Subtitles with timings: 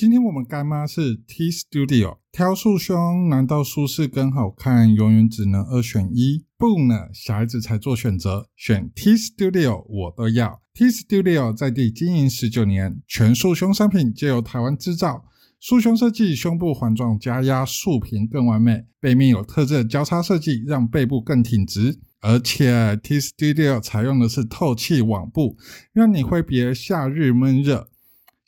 [0.00, 6.46] 今天我们干妈是 T Studio，挑束胸，难道舒适跟好看永远只能二选一？
[6.56, 10.62] 不呢，小孩子才做选择，选 T Studio 我都要。
[10.72, 15.26] T Studio 在地经营十九年，全束胸商品皆由台湾制造。
[15.60, 18.86] 束胸设计，胸部环状加压，束平更完美。
[19.00, 22.00] 背面有特制交叉设计，让背部更挺直。
[22.22, 25.58] 而且 T Studio 采用的是透气网布，
[25.92, 27.90] 让你挥别夏日闷热。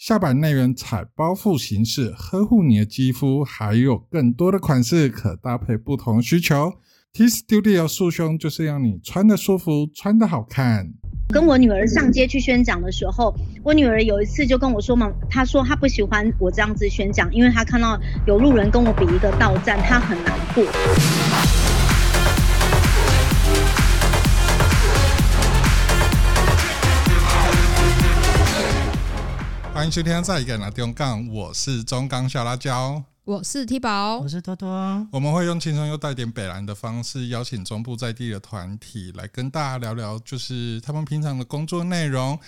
[0.05, 6.73] 下摆内缘采包覆形式，呵护你的肌肤，还有更多的款式可搭配不同需求。
[7.13, 10.91] T Studio 束胸就是让你穿的舒服，穿的好看。
[11.29, 17.97] 跟我女儿上街去宣讲的时候，我女儿有一次就跟我说嘛，她说她不喜欢我这样子宣讲，因为她看到
[18.27, 20.65] 有路人跟我比一个到站，她很难过。
[29.83, 34.69] 欢迎收听再一个拿中杠，我是中港小辣椒，我是 T 宝，我是多多。
[35.11, 42.39] 我们会用轻松又带点北蓝的方式，邀请中部在地的团体来跟大家聊聊，就是他们平常的工作内容。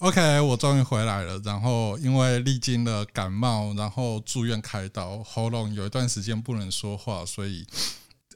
[0.00, 7.66] OK，我终于回来了，然后因为历经了感冒，然后住院开刀，喉咙有一段时间不能说话，所以。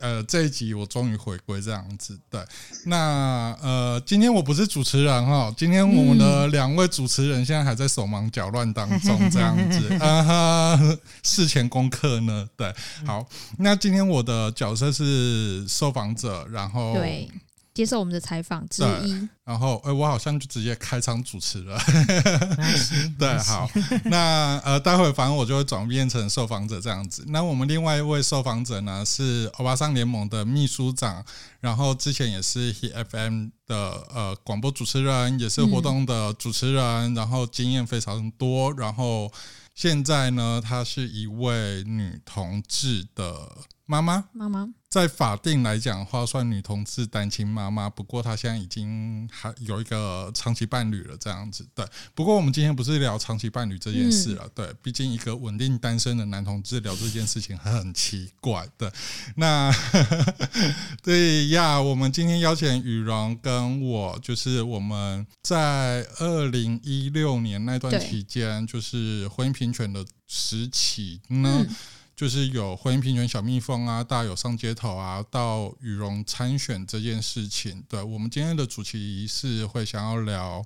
[0.01, 2.41] 呃，这一集我终于回归这样子，对。
[2.85, 12.75] 那呃，今天我不是主持人哈，今天我们的两位主持人现在还在手忙脚乱当中，这样子 啊哈，事前功课呢，对。
[13.05, 13.27] 好，
[13.59, 17.29] 那今天我的角色是受访者，然后对。
[17.77, 21.79] 接受我们的采访之一，然后，哎，我好像就直接开场主持了。
[23.19, 23.71] 对，好，
[24.05, 27.23] 那呃，待会反正我就会转变成受访者这样子。
[27.29, 31.23] 那我们另外一位受访者呢，是欧巴桑联盟的秘书长，
[31.61, 33.77] 然后之前也是 He FM 的
[34.15, 38.73] 呃广播主持人，也是活动的主持人，然后经验非常多。
[38.73, 39.31] 然后
[39.75, 43.47] 现在呢，她是一位女同志的
[43.87, 44.69] 妈妈，妈妈。
[44.89, 47.91] 在法定来讲的话，算女同志单亲妈妈。
[47.91, 51.67] 不过她现在已经还有一个长期伴侣了，这样子。
[51.75, 51.85] 对，
[52.15, 54.49] 不过我们今天不是聊长期伴侣这件事了。
[54.55, 58.67] 对，毕竟一个稳定单身的男同志聊这件事情很奇怪。
[58.79, 58.91] 对，
[59.37, 59.71] 那
[61.03, 71.67] 对呀，我们今天邀请雨荣跟我，就是我们在二零一六年那段期间，就是婚姻平权的时期呢。
[72.17, 77.85] 就是有婚姻平权小蜜蜂啊，大家有上街头啊，到羽绒参选这件事情。
[77.87, 80.65] 对我们今天的主题是会想要聊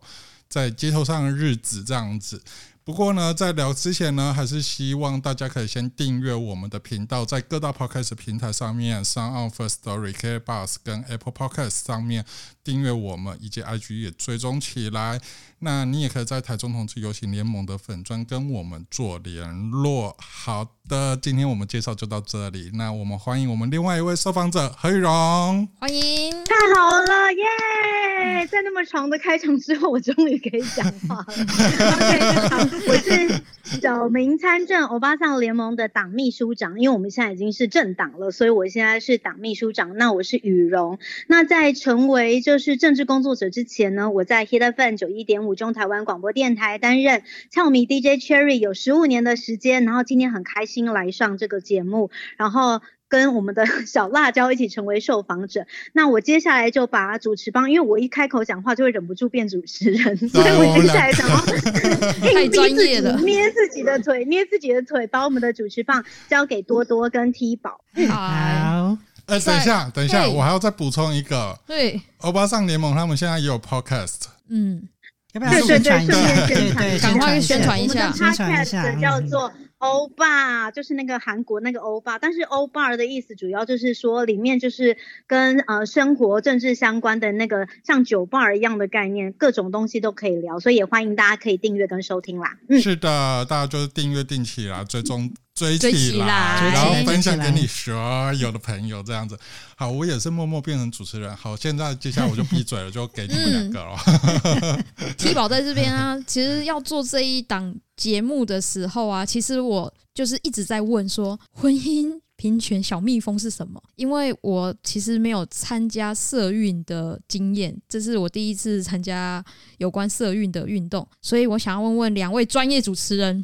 [0.48, 2.40] 在街头上的日子这样子。
[2.82, 12.24] 不过呢，在聊之前呢，还是希望大家可以先订阅我们的频道，在各大 podcast 平台上面，上 on First Story、K Bus 跟 Apple Podcast 上面
[12.70, 15.20] 订阅我们，以及 IG 也追踪起来。
[15.62, 20.16] 那你也可以在台中同志游行联盟的粉砖跟我们做联络。
[20.18, 22.70] 好的，今天我们介绍就到这里。
[22.74, 28.46] 那我们欢迎我们另外一位受访者何玉荣，欢迎，太好了耶！
[28.46, 31.24] 在那么长的开场之后，我终于可以讲话了。
[31.26, 39.98] OK，我是小明参政欧巴桑联盟的党秘书长，因为我们现在已经是政党了，所以我现在是党秘书长。
[39.98, 40.98] 那我是雨荣。
[41.26, 52.80] 那在成为就是政治工作者之前呢，我在 Hit FM 九一点五中台湾广播电台担任俏迷 DJ Cherry 有十五年的时间，然后今天很开心来上这个节目，然后。
[53.10, 61.36] 跟我们的 小辣椒一起成为受访者，那我接下来就把主持棒，因为我一开口讲话就会忍不住变主持人，所以我接下来想要
[62.32, 67.80] 太专业了，捏自己的腿，捏自己的腿，把我们的主持棒交给多多跟 T 宝。
[68.08, 68.96] 好，
[69.30, 74.88] 哎，等一下，等一下，我还要再补充一个，对，欧巴桑联盟他们现在也有 Podcast，嗯，
[75.32, 76.46] 要不要宣传一下？
[76.46, 79.52] 对对，赶快宣传一下，宣传一下，叫做。
[79.80, 92.58] 欧巴就是那个韩国那个欧巴，但是欧巴的意思主要就是说里面就是跟呃生活政治相关的那个像酒吧一样的概念，各种东西都可以聊，所以也欢迎大家可以订阅跟收听啦。
[92.68, 95.32] 嗯，是的，大家就是订阅定期啦，追踪。
[95.78, 97.94] 追起来，然后分享给你所
[98.34, 99.38] 有的朋友，这样子。
[99.76, 101.34] 好，我也是默默变成主持人。
[101.36, 104.84] 好，现在接下来我就闭嘴了，就给你们两个了。
[105.16, 113.82] T 宝在这边啊，其实要做这一档节目的时候啊，其实我就是一直在问说，婚姻平权小蜜蜂是什么？
[113.96, 119.42] 因为我其实没有参加社运的经验，这是我第一次参加
[119.78, 123.42] 有关社运的运动，所以我想要问问两位专业主持人。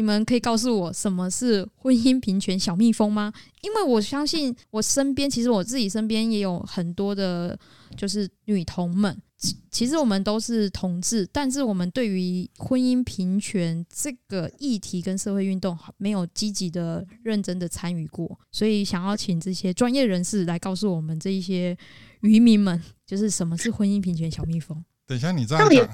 [0.00, 3.30] 你们可以告诉我什么是婚姻平权小蜜蜂吗？
[3.60, 7.58] 因为我相信我身边，其实我自己身边也有很多的，
[7.98, 21.76] 就是女同们其其实我们都是同志，但是我们对于婚姻平权这个议题跟社会运动没有积极的、认真的参与过，所以想要请这些专业人士来告诉我们这一些
[22.22, 24.82] 渔民们，就是什么是婚姻平权小蜜蜂。
[25.10, 25.88] 等一下，你这样讲，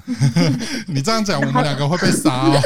[0.85, 2.61] 你这样讲，我们两个会被杀哦。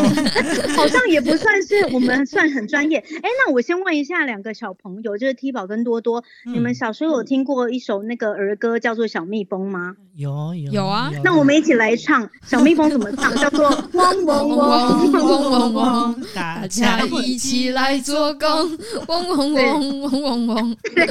[0.74, 2.96] 好像也不算是我们算很专业。
[2.96, 9.94] 哎，那我先问一下两个小朋友，就是 T 宝跟多多，你们小时候有听过一首那个儿歌叫做《小蜜蜂》吗？
[10.16, 11.12] 有有有啊。
[11.22, 13.36] 那我们一起来唱《小蜜蜂》怎么唱？
[13.36, 18.48] 叫做嗡嗡嗡嗡嗡嗡，大家一起来做工，
[19.08, 20.76] 嗡嗡嗡嗡嗡嗡。
[20.94, 21.06] 对，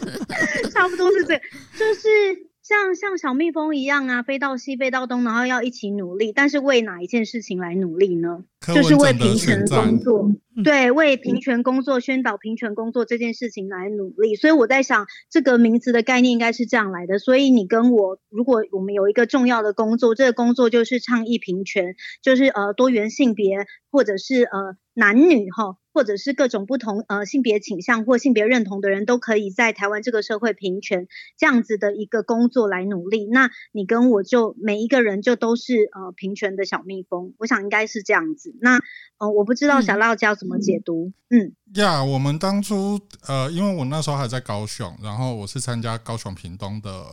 [0.72, 1.36] 差不多是这，
[1.78, 2.53] 就是。
[2.64, 8.42] 像像小蜜蜂一样啊，飞到西，飞到东，然后要一起努力，但是为哪一件事情来努力呢？
[8.74, 10.32] 就是为平权工作，
[10.64, 14.34] 对，为平权工作、宣导平权工作这件事情来努力。
[14.34, 17.18] 所以我在想，这个名词的概念应该是这样来的。
[17.18, 25.76] 所以你跟我，如果我们有一个重要的工作，这个工作就是倡议平权，就是呃多元性别或者是呃男女哈。
[25.94, 31.06] 或者是各种不同呃性别倾向或性别认同的人都可以在台湾这个社会平权
[31.38, 33.26] 这样子的一个工作来努力。
[33.26, 38.54] 那你跟我就每一个人就都是呃平权的小蜜蜂，我想应该是这样子。
[38.60, 38.80] 那
[39.18, 41.12] 呃我不知道小辣椒怎么解读？
[41.30, 47.04] 嗯，呀，我们当初呃因为我那时候还在高雄，然后我是参加高雄屏东的。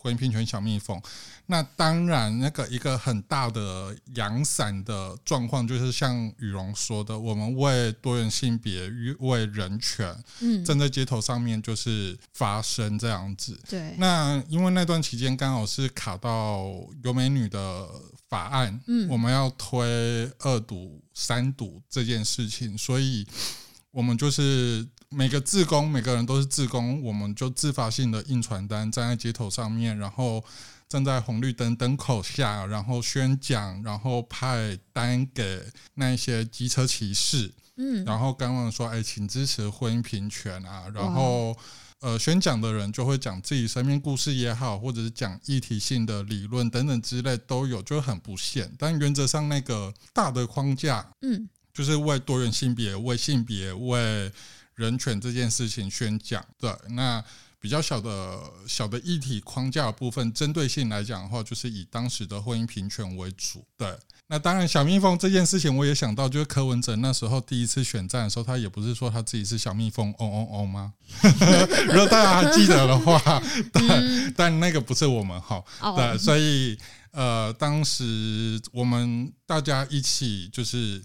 [0.00, 0.96] 婚姻平权小蜜蜂，
[1.50, 8.90] 那当然，那个一个很大的阳伞的状况，就是像羽绒说的，我们为多元性别、
[9.20, 13.58] 为人权，嗯，站在街头上面就是发声这样子。
[13.66, 13.94] 对。
[13.96, 16.70] 那因为那段期间刚好是卡到
[17.02, 17.88] 有美女的
[18.28, 23.26] 法案，嗯，我们要推二读、三读这件事情，所以
[23.90, 24.86] 我们就是。
[25.10, 30.44] 每个自工，每个人都是自工，我们就自发性的印传单，站在街头上面，然后
[30.88, 35.62] 站在红绿灯灯口下，然后宣讲，然后派单给
[35.94, 41.54] 那些机车骑士，嗯，然后刚刚说，哎，请支持婚姻平权啊，然后
[42.00, 54.32] 呃，宣讲的人就会讲自己生命故事也好，或者是讲议题性的理论等等之类都有，就很不限，但原则上那个大的框架，嗯，就是为多元性别，为性别，为
[54.74, 57.22] 人权这件事情宣讲，对，那
[57.60, 63.92] 比较小的小的议题框架部分，针对性来讲的话，就是以当时的婚姻平权为主，对。
[64.30, 70.92] 那当然，小蜜蜂这件事情，我也想到，就是柯文哲那时候第一次选战的时候，他也不是说他自己是小蜜蜂，嗡嗡嗡吗？
[71.88, 75.64] 如果大家还记得的话，但 但那个不是我们哈，
[75.96, 76.78] 对，所以
[77.12, 81.02] 呃，当时我们大家一起就是。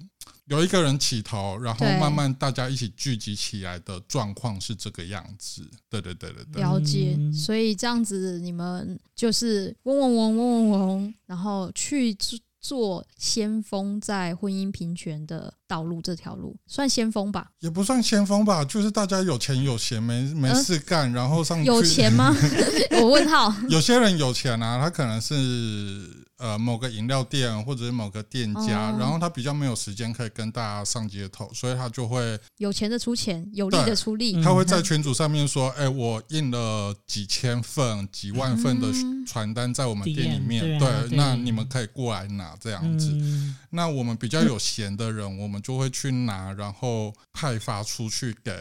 [0.53, 5.67] 有一个人起头，然后慢慢大家一起聚集起来的状况是这个样子。
[5.89, 7.17] 对对对对对，了解。
[7.33, 12.15] 所以这样子，你们就是嗡嗡嗡嗡嗡嗡，然后去
[12.61, 17.49] 做先锋，在婚姻平权的道路这条路，算先锋吧？
[17.59, 22.33] 也不算先锋吧，就是大家有钱有闲，没没事干，然后上有钱吗？
[23.01, 23.53] 我问号。
[23.69, 26.22] 有些人有钱啊，他可能是。
[26.37, 34.41] 呃，某个饮料店或者是某个店家，然后他比较没有时间可以跟大家上街头，所以他就会有钱的出钱，有力的出力。
[34.41, 38.87] 他会在群组上面说：“哎，我印了几千份、几万份的
[39.25, 43.15] 传单在我们店里面，对，那你们可以过来拿这样子。
[43.69, 48.51] 那我们比较有闲的人，我们就会去拿，然后派发出去给。”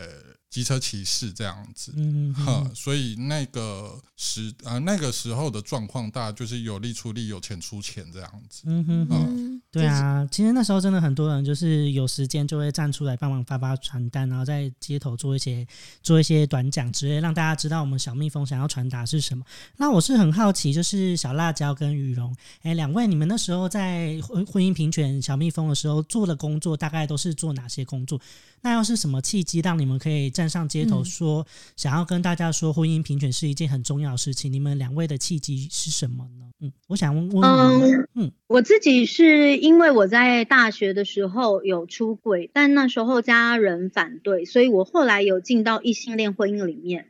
[0.52, 15.66] 机车骑士这样子，嗯，哈，所以那个时啊那个时候的状况，大家就是有力出力，有钱出钱这样子，嗯哼，对啊，其实那时候真的很多人就是有时间就会站出来帮忙发发传单，然后在街头做一些
[16.02, 19.42] 做一些短讲之类，让大家知道我们小蜜蜂想要传达是什么。
[19.78, 28.20] 那我是很好奇，就是小辣椒跟羽绒，哎，两位你们那时候在婚婚姻平权小蜜蜂的时候做的工作，大概都是做哪些工作？
[28.64, 31.46] 那要是什么契机让你们可以站上街头说，
[31.76, 34.52] 想要跟大家说婚姻平权是一件很重要的事情？
[34.52, 36.46] 你们两位的契机是什么呢？
[36.58, 47.06] 嗯，我想问问，嗯嗯，我自己是因为我在大学的时候有出轨，但那时候家人反对，所以我后来有进到异性恋婚姻里面。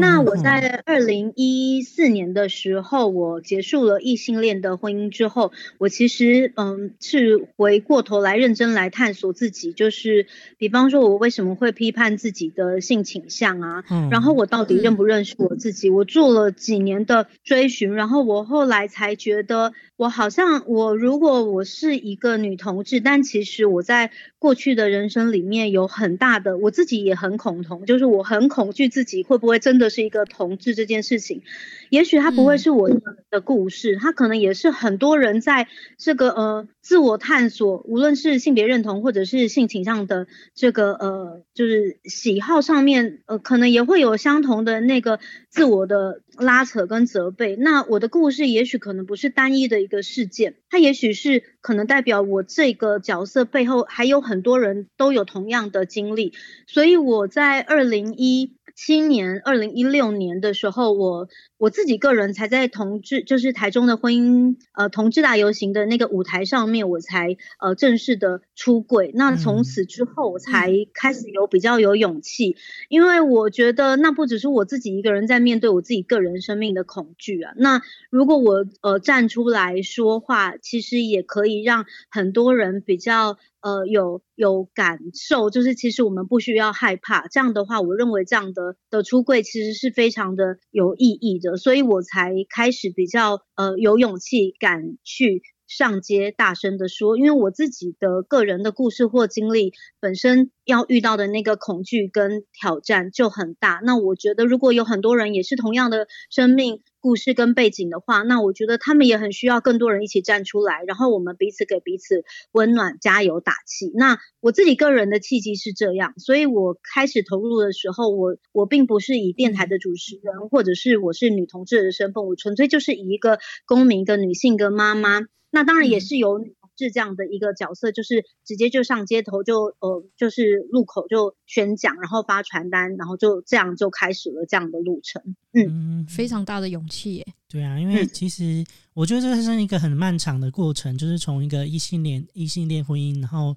[0.00, 11.06] 那我在二零一四年的时候，我结束了异性恋的婚姻之后，我其实嗯是回过头来认真来探索自己，就是比方说。
[11.06, 13.84] 我为什么会批判自己的性倾向啊？
[14.10, 15.90] 然后我到底认不认识我自己？
[15.90, 24.10] 我做了几年的追寻，然后我后来才觉得，我好像我如果我是一个女同志，但其实我在
[24.46, 31.42] 过去的人生里面有很大的，我自己也很恐同，就是我很恐惧自己会不会真的是一个同志这件事情，
[31.90, 32.88] 也许它不会嗯是我
[33.28, 35.66] 的故事，它可能也是很多人在
[35.98, 47.56] 这个呃自我探索，无论是性别认同或者是性倾向的这个呃就是喜好上面，呃可能也会有相同的那个自我的拉扯跟责备。
[47.56, 56.34] 那我的故事也许可能不是单一的一个事件，它也许是可能代表我这个角色背后还有很很多人都有同样的经历，
[56.66, 69.10] 所以我在二零一七年、二零一六年的时候，我我自己个人才在同志，就是台中的婚姻呃同志大游行的那个舞台上面，我才呃正式的出柜。
[69.14, 72.56] 那从此之后，我才开始有比较有勇气，
[72.88, 77.52] 因为我觉得那不只是我自己一个人在面对我自己个人生命的恐惧啊。
[77.56, 87.26] 那如果我呃站出来说话，其实也可以让很多人比较呃有有感受，就是其实我们不需要害怕。
[87.28, 95.42] 这样的话，我认为这样的的出柜其实是非常的有意义的，所以我才开始比较呃有勇气敢去。
[95.68, 103.80] 上街大声的说，因为我自己的个人的故事或经历本身要遇到的那个恐惧跟挑战就很大。
[103.82, 113.90] 那我觉得如果有很多人也是同样的生命故事跟背景的话，那我觉得他们也很需要更多人一起站出来，然后我们彼此给彼此温暖、加油打气。
[113.94, 125.20] 那我自己个人的契机是这样，所以我开始投入的时候，我我并不是以电台的主持人，或者是我是女同志的身份，我纯粹就是以一个公民、一个女性、跟妈妈。
[125.50, 135.22] 那当然也是有女同志这样的一个角色，就是直接就上街头就呃就是路口就宣讲，然后发传单，然后就这样就开始了这样的路程。
[135.52, 137.26] 嗯，嗯，非常大的勇气耶。
[137.48, 143.56] 对啊，因为嗯其实我觉得这是一个很漫长的过程，就是从一个异性恋异性恋婚姻，然后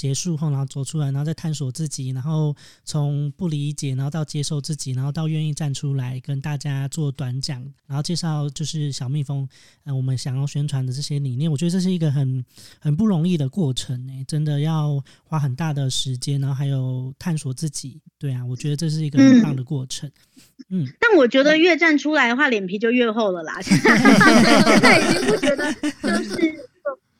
[0.00, 9.46] 结束后，然后走出来，然后再探索自己，然后从不理解，然后到接受自己，然后到愿意站出来跟大家做短讲，然后介绍就是小蜜蜂，
[9.84, 12.42] 呃，我们想要宣传的这些理念，我觉得这是一个很
[12.78, 18.00] 很不容易的过程呢，真的要花很大的时间，然后还有探索自己。
[18.18, 20.10] 对啊，我觉得这是一个很棒的过程。
[20.70, 23.60] 嗯，但我觉得越站出来的话，脸皮就越厚了啦。
[23.60, 23.78] 现
[24.80, 26.69] 在已经不觉得就是这个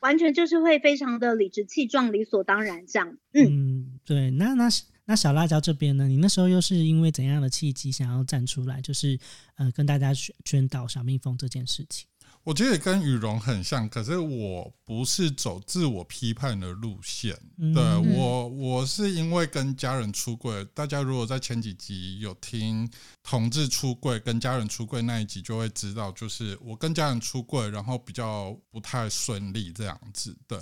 [0.00, 3.16] 完全就是会非常的理直气壮、理所当然这样。
[3.33, 3.99] 嗯。
[4.04, 4.69] 对，那那
[5.04, 6.09] 那小辣椒这边呢？
[6.09, 9.19] 你那时候又是因为怎样的契机想要站出来，就是
[9.57, 12.09] 呃跟大家宣宣导小蜜蜂这件事情？
[12.50, 17.38] 我觉得跟羽绒很像，可是我不是走自我批判的路线。
[17.59, 17.83] 嗯对
[18.16, 20.64] 我，我是因为跟家人出柜。
[20.75, 22.90] 大家如果在前几集有听
[23.23, 30.61] 同志出柜跟家人出柜那一集，就会知道，就是我跟家人出柜，然后比较不太顺利这样子的。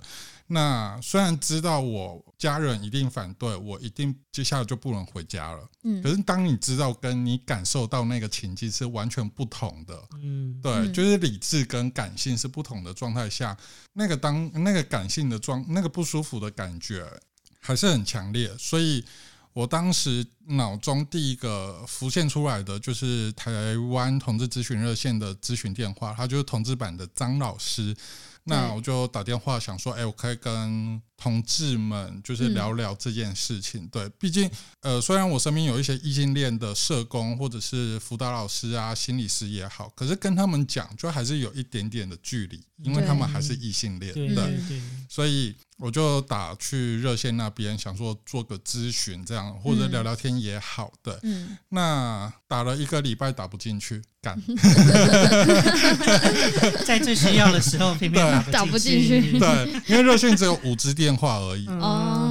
[0.50, 5.68] 那虽然知道我家人一定反对，我一定接下来就不能回家了。
[5.82, 13.54] 嗯可是当你知道跟你感受到那个情境是完全不同的，嗯，对，嗯就是理智跟感性是不同的状态下，
[13.92, 17.06] 那个当那个感性的状，那个不舒服的感觉
[17.60, 19.04] 还是很强烈，所以
[19.52, 27.94] 我当时脑中第一个浮现出来的就是台湾同志咨询热线的咨询电话，他就是同志版的张老师。
[28.48, 33.86] 那我就打电话想说，哎、我可以跟同志们就是嗯聊聊这件事情。
[33.88, 34.50] 对，毕竟
[34.80, 44.12] 呃，虽然我身边有一些异性恋的社工或者是辅导老师啊、心理师也好，可是跟他们讲，就还是有一点点的距离，因为他们还是异性恋。
[44.14, 50.92] 对对对对，所以我就打去热线那边，想说做个咨询这样，或者嗯聊聊天也好。
[51.02, 54.36] 的，嗯，那打了一个礼拜打不进去，干。
[56.84, 61.66] 在最需要的时候偏偏打打不进进去对，因为热线只有五支电话而已。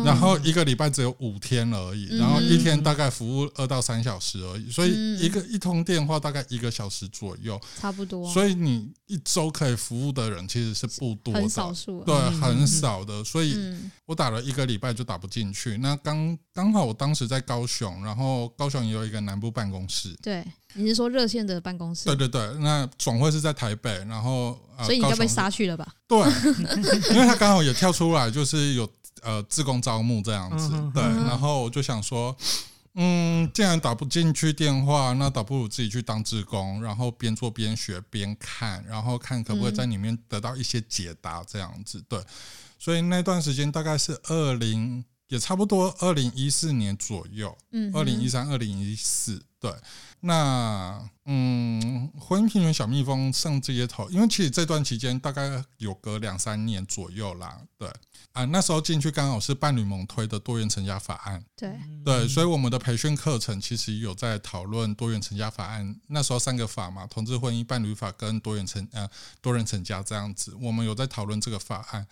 [0.06, 12.04] 然后一个礼拜只有五天而已，嗯然后一天大概服务二到三小时而已，所以嗯一个一通电话大概一个小时左右，差不多，所以你一周可以服务的人其实是不多的，很少数啊。
[12.06, 13.92] 对，嗯很少的，所以嗯。
[14.06, 15.78] 我打了一个礼拜就打不进去。
[15.80, 22.06] 那刚刚好我当时在高雄，然后高雄也有一个南部办公室，对，你是说热线的办公室？
[22.06, 25.94] 对，对对，那总会是在台北，然后呃，所以你该被杀去了吧？
[26.08, 26.18] 对，
[27.14, 28.90] 因为他刚好也跳出来，就是有
[29.22, 32.34] 呃自工招募这样子，对，然后我就想说，
[32.94, 42.24] 嗯，既然打不进去电话，那倒不如自己去当志工，然后边做边学边看，然后看可不可以在里面得到一些解答这样子，对，
[42.78, 49.72] 所以那段时间大概是二零也差不多二零一四年左右，嗯哼，二零一三、二零一四，对。
[50.20, 57.88] 那嗯，婚姻平权小蜜蜂上街头，因为其实这段期间大概有隔两三年左右啦，对
[58.32, 65.96] 啊，那时候进去刚好是伴侣盟推的多元成家法案，对，嗯对，所以我们的培训课程其实有在讨论多元成家法案。
[66.08, 69.08] 那时候三个法嘛，同志婚姻伴侣法跟多元成呃
[69.40, 72.08] 多人成家这样子，我们有在讨论这个法案。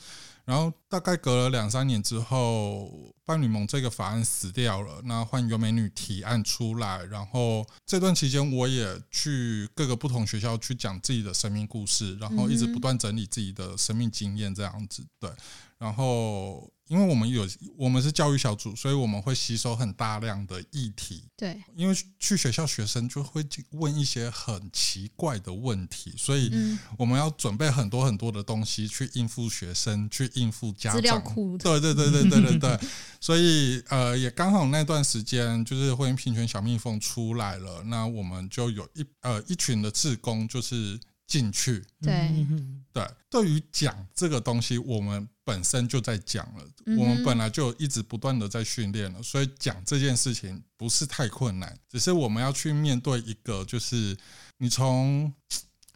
[0.46, 7.04] 然后大概隔了两三年之后，伴侣盟这个法案死掉了，那换尤美女提案出来。
[7.06, 15.04] 然后这段期间，我也去各个不同学校去讲自己的生命故事，然后一直不断整理自己的生命经验这样子。
[15.20, 15.32] 对，
[15.80, 21.24] 然后因为我们有我们是教育小组，所以我们会吸收很大量的议题。
[21.36, 31.24] 对，因为去学校学生就会问一些很奇怪的问题，所以嗯，我们要准备很多很多的东西去应付学生，去应付家资料长。
[31.24, 32.80] 库，对对对对对对对，
[33.20, 42.14] 所以呃，也刚好那段时间就是婚姻平权小蜜蜂出来了，那我们就有一呃一群的志工就是进去，对。
[42.14, 54.16] 嗯对，对于讲这个东西，我们本身就在讲了，嗯我们本来就一直不断的在训练了，所以讲这件事情不是太困难，只是我们要去面对一个，就是
[54.60, 55.34] 你从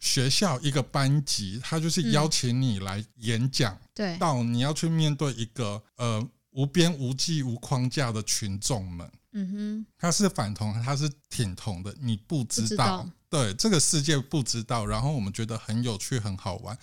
[0.01, 9.09] 学校一个班级，他就是嗯邀请你来演讲，对，到你要去面对一个呃无边无际无框架的群众们。
[9.31, 16.77] 嗯哼，他是反同，他是挺同的，你不知道，对这个世界不知道，然后我们觉得很有趣，很好玩，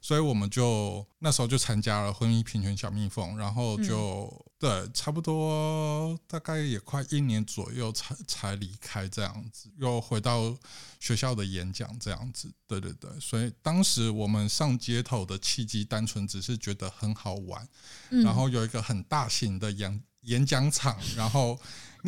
[0.00, 10.56] 所以我们就那时候就参加了婚姻平权小蜜蜂，然后就、对，差不多大概也快一年左右才才离开这样子，又回到
[11.00, 17.68] 学校的演讲这样子，对对对，所以当时我们上街头的契机，单纯只是觉得很好玩，
[18.10, 18.22] 嗯。
[18.22, 21.58] 然后有一个很大型的演演讲场，然后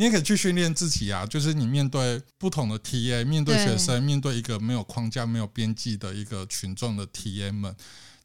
[0.01, 7.75] 你也可以去训练自己啊，就是你面对不同的 TA，面对对学生，面对一个没有框架、没有边际的一个群众的 TA 们，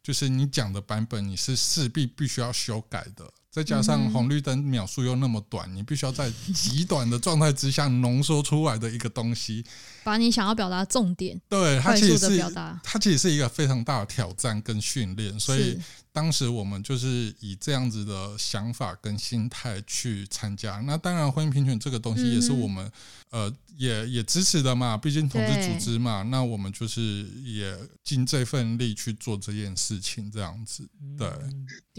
[0.01, 3.31] 就是你讲的版本，你是势必必须要修改的。
[3.51, 9.63] 再加上嗯红绿灯秒数又那么短，你必须要在极短的状态之下浓缩出来的一个东西，
[10.03, 12.53] 把你想要表达重点对它其实是
[12.83, 15.79] 它其实是一个非常大的挑战跟训练，所以是
[16.17, 20.81] 当时我们就是以这样子的想法跟心态去参加。
[20.83, 22.91] 那当然，婚姻平权这个东西也是我们、
[23.29, 26.23] 呃也也支持的嘛，毕竟同志对组织嘛。
[26.23, 30.89] 那我们就是也尽这份力去做这件事情，这样子。
[31.15, 31.29] 对，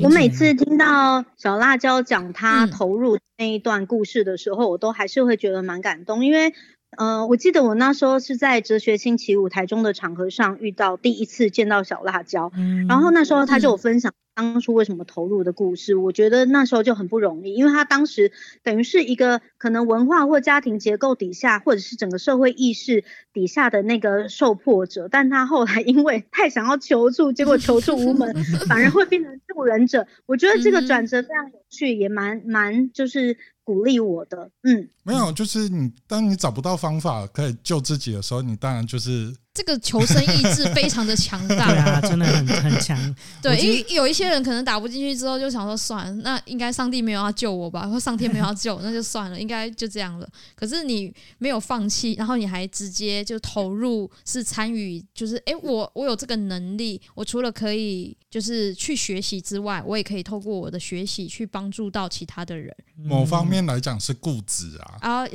[0.02, 6.52] 我每次听到小辣椒讲他嗯投入那一段故事的时候，我都还是会觉得蛮感动，因为。
[6.96, 28.32] 呃，我记得我那时候是在哲学星期五台中的场合上遇到第一次见到小辣椒，嗯然后那时候他就有分享当初为什么投入的故事，我觉得那时候就很不容易，因为他当时等于是一个可能文化或家庭结构底下，或者是整个社会意识底下的那个受迫者，但他后来因为太想要求助，结果求助无门，
[28.66, 30.06] 反而会变成助人者。
[30.26, 33.36] 我觉得这个转折非常有趣，也蛮蛮就是
[33.68, 34.88] 鼓励我的，嗯。
[35.02, 41.66] 没有，就是你当你找不到方法可以救自己的时候，你当然就是这个求生意志非常的强对大。
[41.66, 42.96] 啊，真的很很强。
[43.42, 50.28] 对，因为有一些人可能打不进去之后就想说算了，那应该上帝没有要救我吧，或上天没有要救我，那就算了，应该就这样了。
[50.54, 62.72] 可是你没有放弃，然后你还直接就投入，是参与，就是诶，我我有这个能力，我除了可以就是去学习之外，我也可以透过我的学习去帮助到其他的人。
[63.00, 65.26] 某方面来讲是固执啊，啊，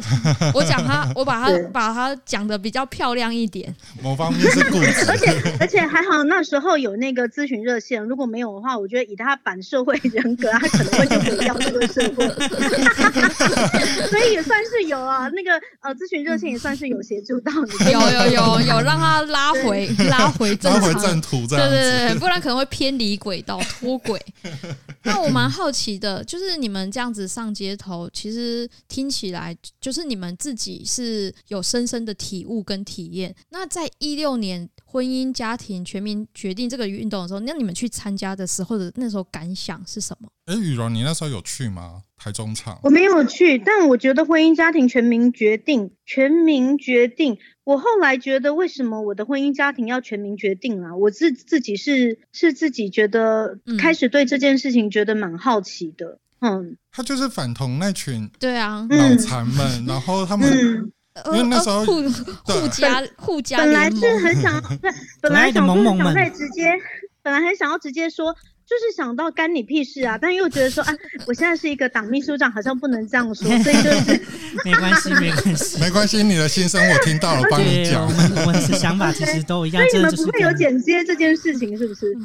[0.54, 3.74] 我讲他，我把他 把他讲的比较漂亮一点。
[4.02, 5.06] 某方面是固执。
[5.10, 12.28] 而且而且还好那时候有那个咨询热线，如果没有的话，我觉得以他反社会人格，他可能会就毁掉这个社会。
[14.10, 17.92] 所以也算是有啊，那个呃咨询热线也算是有协助到你。
[17.92, 21.70] 有有有有让他拉回拉回正常拉回正途这对。
[21.70, 24.20] 对对，不然可能会偏离轨道脱轨。
[25.04, 33.34] 那我蛮好奇的，就是你们这样子上街头，其实听起来就是你们自己是有深深的体悟跟体验。
[33.50, 40.28] 那在一六年婚姻家庭全民决定这个运动的时候，那你们去参加的时候的那时候感想是什么？
[40.46, 42.02] 哎，雨柔，你那时候有去吗？
[42.18, 47.38] 台中场我没有去，但我觉得婚姻家庭全民决定，全民决定。
[47.66, 50.96] 我后来觉得，为什么我的婚姻家庭要全民决定啊？
[50.96, 56.20] 我自自己是是自己觉得嗯开始对这件事情觉得蛮好奇的。
[56.40, 60.92] 嗯他就是反同那群对啊，脑嗯残们，然后他们嗯，
[61.32, 62.60] 因为那时候呃互对。
[62.62, 66.74] 互加互加本来，是很想，对， 本来想说萌萌们想再直接，
[67.22, 68.36] 本来很想要直接说，
[68.74, 70.94] 就是想到干你屁事啊，但又觉得说啊，
[71.28, 74.26] 我现在是一个党秘书长，好像不能这样说，所以就是
[74.66, 78.12] 没关系，没关系，没关系，你的心声我听到了，帮你，讲我。
[78.12, 82.18] 们我们的想法其实 都一样所，以你们不会有剪接这件事情，是不是？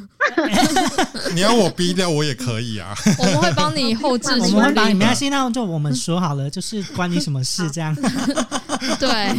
[1.35, 2.95] 你要我逼掉我也可以啊。
[3.19, 4.99] 我们会帮你后置我们会把你理。
[4.99, 7.95] 没关系，那就我们说好了，就是关你什么事这样。
[8.97, 9.35] 对，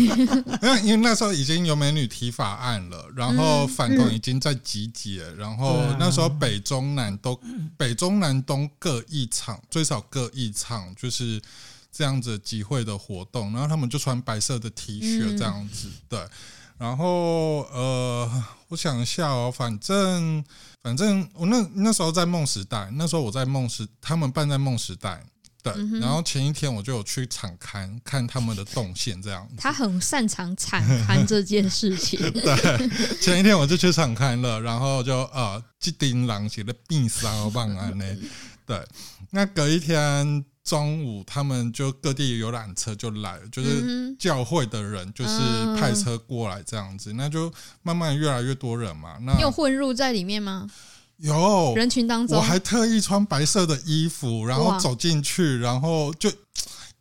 [0.62, 7.40] 因为因为那时候已经有美女提法案了，然后反共已经在集结，然后那时候北中南南都
[7.76, 11.40] 北中南东各一场，最少各一场，就是
[11.90, 16.24] 这样子集会的活动，然后他们就穿白色的 T 恤这样子，对，
[16.78, 20.44] 然后呃，我想一下哦，反正
[20.82, 25.24] 反正我那那时候在梦时代，那时候我在梦时，他们办在梦时代。
[25.62, 29.54] 对，然后前一天我就有去场刊看他们的动线，这样子。
[29.58, 32.18] 他很擅长产刊这件事情。
[32.32, 38.04] 对，前一天我就去场刊了，然后就呃，这丁狼写的病骚棒啊呢。
[38.64, 38.80] 对，
[39.30, 45.30] 那隔一天中午，他们就各地游览车就来了，就是嗯教会的人就是
[45.76, 49.18] 派车过来这样子，那就慢慢越来越多人嘛。
[49.22, 50.68] 那，你有混入在里面吗？
[51.20, 56.30] 有人群当中我，还特意穿白色的衣服，然后走进去，然后就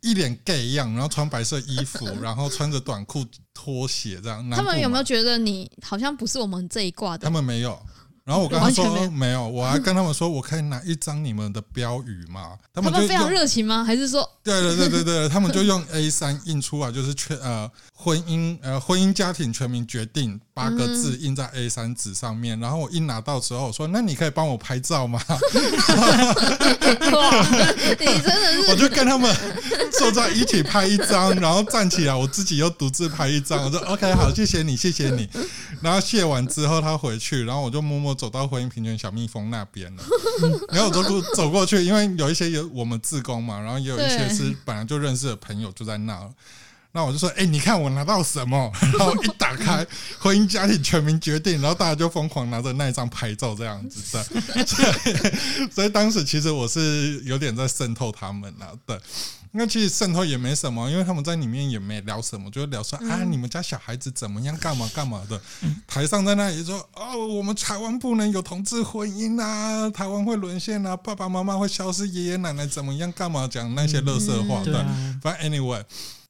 [0.01, 4.49] 一脸 gay 样，然后穿白色衣服， 然后穿着短裤、拖鞋这样。
[4.49, 5.03] 他们有没有有？
[5.03, 7.23] 觉得你好像不是我们这一挂的？
[7.25, 7.79] 他们没有。
[8.25, 12.55] 然后我跟他说没有我还跟他们说，我可以拿一张你们的标语吗？
[12.71, 13.83] 他们他们非常热情吗？
[13.83, 25.17] 还是说对对对对对， 他们就用 A 三印出来，就是全呃婚姻呃婚姻家庭全民决定八个字印在 A 三纸上面，然后我一拿到之后，我说那你可以帮我拍照吗？
[27.13, 27.47] 哇，
[27.97, 29.33] 你真的是我就跟他们
[29.97, 33.63] 坐在一起拍一张，然后站起来，我自己又独自拍一张。
[33.63, 35.29] 我说 OK，好，谢谢你，谢谢你。
[35.81, 40.03] 然后谢完之后，他回去，然后我就默默走到婚姻平权小蜜蜂那边了。
[40.73, 46.29] 然后我就路走过去，因为有一些有我们自工嘛，然后也有一些是本来就认识的朋友就在那了。
[46.91, 48.71] 那我就说，哎、你看我拿到什么？
[48.97, 49.85] 然后一打开
[50.17, 54.23] 婚姻家庭全民决定，然后大家就疯狂拿着那一张拍照这样子的。
[54.65, 58.99] 所以， 所以当时其实我是有点在渗透他们了，对。
[59.51, 65.41] 那其实渗透也没什么，因为他们在里面也没聊什么，就聊说啊，你们家小孩子怎么样，干嘛干嘛的。
[65.87, 74.71] 台上在那里说哦，我们台湾不能有同志婚姻啊，台湾会沦陷啊，爸爸妈妈会消失，爷爷奶奶怎么样，干嘛讲那些乐色话，对。
[74.71, 75.83] 对啊，反正 anyway，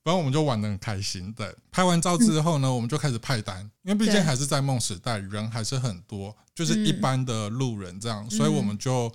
[0.03, 1.31] 反正我们就玩的很开心。
[1.33, 9.11] 对，拍完照之后呢，我们就开始派单，因为毕竟还是在梦时代，人还是很多，就是一般的路人这样，所以我们就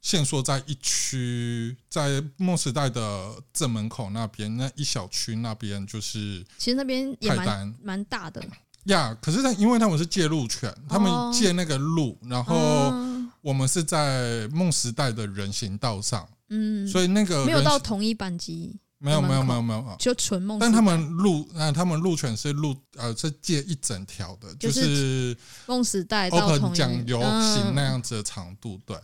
[0.00, 7.74] 限缩在一区，在梦时代的正门口那边，那一小区那边就是其实那边也蛮派单。
[7.82, 8.42] 蛮大的，
[8.84, 9.16] 呀。
[9.20, 12.54] 可是他因为他们是借路权，他们哦借那个路，然后
[12.92, 19.96] 嗯我们是在梦时代的人行道上，嗯，所以那个没有到同一班级，没有没有没有没有。
[19.98, 20.58] 就纯梦。
[20.58, 28.96] 但他们路，呃，他们路权是路，呃，是借一整条的，就就是是梦时代到 open 讲游行那嗯样子的长度，对。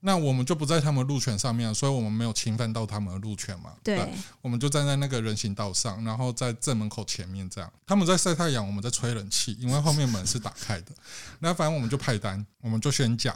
[0.00, 3.72] 那我们就不在他们路权上面，所以我们没有侵犯到他们的路权嘛。
[3.82, 4.08] 对，
[4.40, 7.72] 我们就站在那个人行道上，然后在正门口前面这样。
[7.84, 10.92] 他们在晒太阳，我们在吹冷气，因为后面门是打开的。
[11.40, 13.34] 那反正我们就派单，我们就宣讲。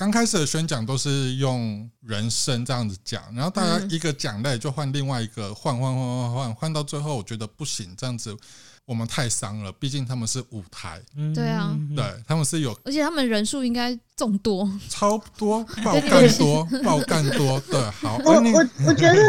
[0.00, 3.90] 刚开始的宣讲都是用人声这样子讲，然后大家嗯。
[3.90, 8.34] 一个讲类就换另外一个，换换换换换换到最后，我觉得不行，这样子
[8.86, 19.22] 我们太伤了，毕竟他们是舞台，嗯对啊对他们是有而且他们人数应该众多，超多爆干多爆干多，对，好，我我我觉得，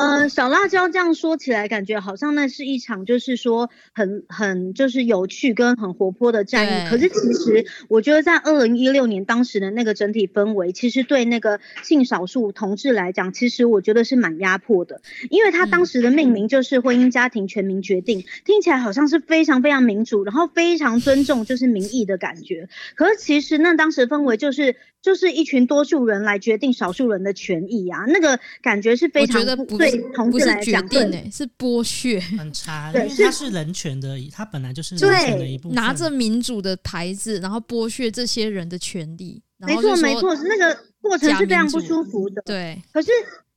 [0.00, 6.88] 呃，小辣椒这样说起来，感觉好像那是一场就是说很很就是有趣跟很活泼的战役。
[6.88, 22.70] 可是其实我觉得在二零一六年当时的那个整体氛围，其实对那个性少数同志来讲，其实我觉得是蛮压迫的，因为他当时的命名就是婚姻家庭全民决定，听起来好像是非常非常民主，然后非常尊重就是民意的感觉。
[22.94, 32.20] 可是其实那当时的氛围就是就是一群多数人来决定少数人的权益啊，那个感觉是非常觉得不对同志来讲，决定对诶，是剥削。
[32.20, 35.74] 很差，因对是为它是人权的，它本来就是人权的一部分。
[35.74, 42.42] 拿着民主的牌子，然后剥削这些人的权利，没错没错，那个过程是非常不舒服的。
[42.42, 43.10] 对，可是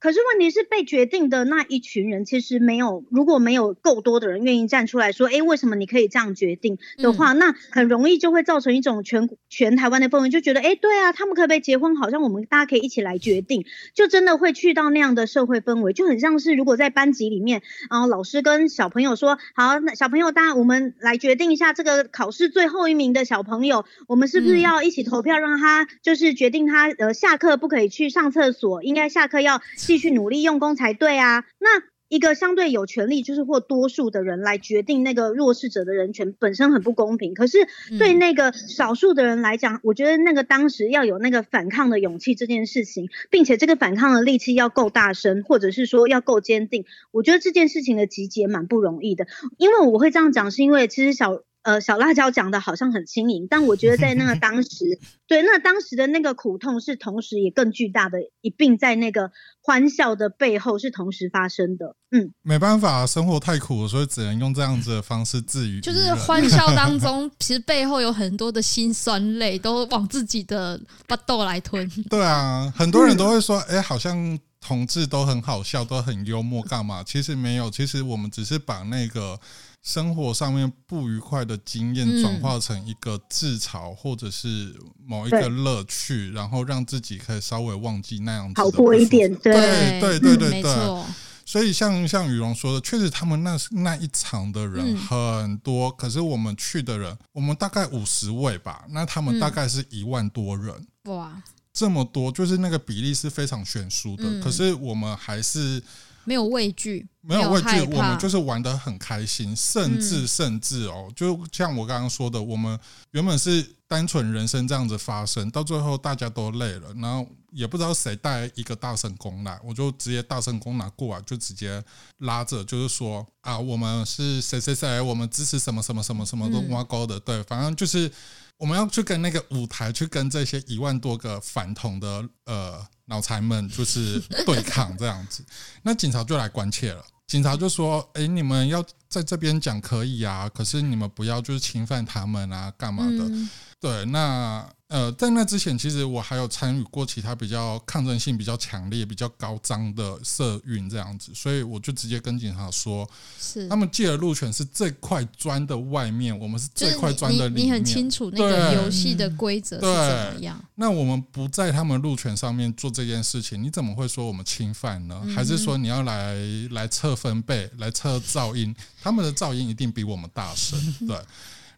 [0.04, 11.96] 可是问题是被决定的那一群人，其实没有，如果没有够多的人愿意站出来说，哎，为什么你可以这样决定的话，那很容易就会造成一种全全台湾的氛围，就觉得，哎，对啊，他们可不可以结婚？
[11.96, 13.64] 好像我们大家可以一起来决定，
[13.94, 29.62] 就真的会去到那样的社会氛围，就很像是如果在班级里面，然后老师跟小朋友说，好，那小朋友，大家我们来决定一下这个考试最后一名的小朋友，我们是不是要一起投票，让他就是决定他呃下课不可以去上厕所，应该下课要
[29.94, 31.44] 继续努力用功才对啊？
[31.60, 31.84] 那。
[32.10, 37.34] 一个相对有权利，就是或多数的人来决定那个弱势者的人权，本身很不公平。
[37.34, 37.58] 可是
[37.98, 46.86] 对那个少数的人来讲，我觉得那个当时要有那个反抗的勇气这件事情，并且这个反抗的力气要够大声，或者是说要够坚定。
[47.10, 49.26] 我觉得这件事情的集结蛮不容易的。
[49.58, 51.42] 因为我会这样讲，是因为其实小。
[51.64, 61.96] 呃，小辣椒讲的好像很轻盈，但我觉得在那个当时， 对，那当时的那个苦痛是同时也更巨大的，一并在那个欢笑的背后是同时发生的。
[62.12, 65.80] 嗯，没办法，生活太苦，所以只能用这样子的方式治愈。
[65.80, 71.90] 就是欢笑当 中，其实背后有很多的辛酸泪，都往自己的巴豆来吞。
[72.10, 77.02] 对啊，很多人都会说，哎，好像同志都很好笑，都很幽默，干嘛？
[77.04, 79.40] 其实没有，其实我们只是把那个。
[79.84, 84.74] 生活上面不愉快的经验转化成一个自嘲，或者是
[85.06, 89.30] 某一个乐趣，然后让自己可以稍微忘记那样子好过一点。
[89.36, 91.04] 对对对对对，
[91.46, 100.74] 所以像像羽绒说的，确实他们那那一场的人很多，可是我们去的人，我们大概五十位吧，那他们大概是一万多人。
[101.04, 101.44] 哇，
[101.74, 104.42] 这么多，就是那个比例是非常悬殊的。
[104.42, 105.84] 可是我们还是。
[106.26, 112.80] 没有畏惧，没有畏惧，我们就是玩的很开心，甚至甚至哦，就像我刚刚说的，我们
[113.12, 121.84] 原本是单纯人生这样子发生，到最后大家都累了，然后也不知道谁带一个大圣功来，我就直接大圣功拿过来，就直接
[122.20, 128.12] 拉着，就是说啊，我们是谁谁谁，我们支持什么什么什么什么都挖沟的，对，反正就是
[128.58, 132.88] 我们要去跟那个舞台去跟这些一万多个反同的呃。
[133.14, 135.46] 脑残们就是对抗这样子，
[135.84, 137.06] 那警察就来关切了。
[137.28, 143.32] 警察就说：“哎，你们要在这边讲可以啊，可是你们不要就是侵犯他们啊，干嘛的？”
[143.80, 144.68] 对，那。
[144.94, 157.66] 呃，在那之前，其实我还有参与过其他比较抗争性比较强烈、比较高张的社运这样子，所以我就直接跟警察说，是他们借的路权是这块砖的外面，我们是这块砖的里面。
[157.66, 160.64] 你很清楚那个游戏的规则是怎么样？
[160.76, 165.20] 那我们不在他们路权上面做这件事情，你怎么会说我们侵犯呢？
[165.36, 166.36] 还是说你要来
[166.70, 168.76] 来测分贝、来测噪音？
[169.02, 171.18] 他们的噪音一定比我们大声， 对。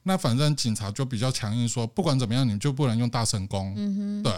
[0.08, 3.74] 那反正警察就比较强硬，说不管怎么样，你就不能用大声公。
[4.22, 4.32] 对，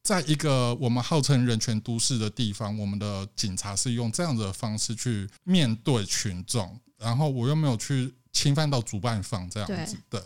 [0.00, 9.96] 在一个我们号称人权都市的地方，我们的警察是用这样子的方式去面对群众，然后我又没有去侵犯到主办方这样子。
[10.08, 10.22] 对，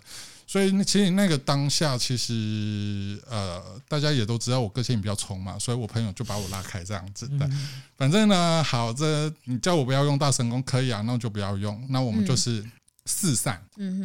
[0.47, 7.27] 所以其实那个当下，其实呃，大家也都知道我个性比较冲嘛，所以我朋友就把我拉开这样子。
[7.39, 7.49] 对，
[7.97, 11.83] 反正呢，好，这你叫我不要用大神功可以啊，那就不要用。
[11.89, 12.63] 那我们就是。
[13.05, 13.63] 四散，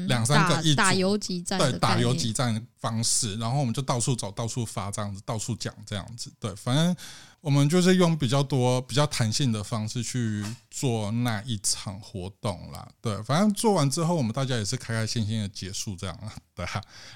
[0.08, 6.96] 两三个一打游击战，对，打游击战方式，然后我们就到处走，到处发这样子，到处讲这样子，对，反正。
[7.42, 12.88] 我们就是用比较多、比较弹性的方式去做那一场活动啦。
[13.02, 16.34] 对，反正做完之后，我们大家也是开开心心的结束这样 啊。
[16.56, 16.66] 对，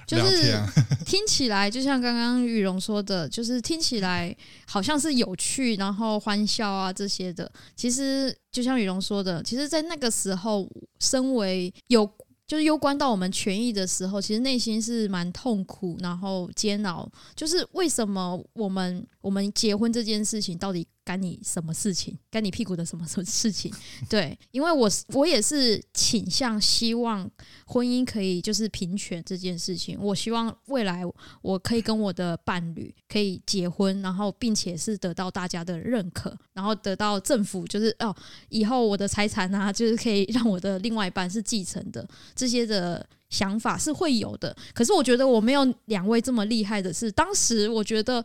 [0.06, 0.64] 就是
[1.06, 7.52] 听起来就像刚刚雨荣说的，就是听起来好像是有趣，然后欢笑啊这些的。
[7.76, 12.10] 其实就像雨荣说的，其实，在那个时候，身为有。
[12.52, 17.10] 就是攸关到我们权益的时候，其实内心是蛮痛苦，然后煎熬。
[17.34, 20.86] 就是为什么我们我们结婚这件事情到底？
[21.04, 22.18] 干你什么事情？
[22.30, 23.74] 干你屁股的什么什么事情？
[24.08, 27.30] 对，因为我我也是倾向希望
[27.66, 29.98] 婚姻可以就是平权这件事情。
[30.00, 31.04] 我希望未来
[31.42, 38.16] 我可以跟我的伴侣可以结婚，然后并且是得到大家的认可，然后得到政府就是哦，
[38.50, 44.56] 以后我的财产啊，就是可以让我的另外一半是继承的，这些的想法是会有的。
[44.74, 48.24] 可是我觉得我没有两位这么厉害的是，当时我觉得。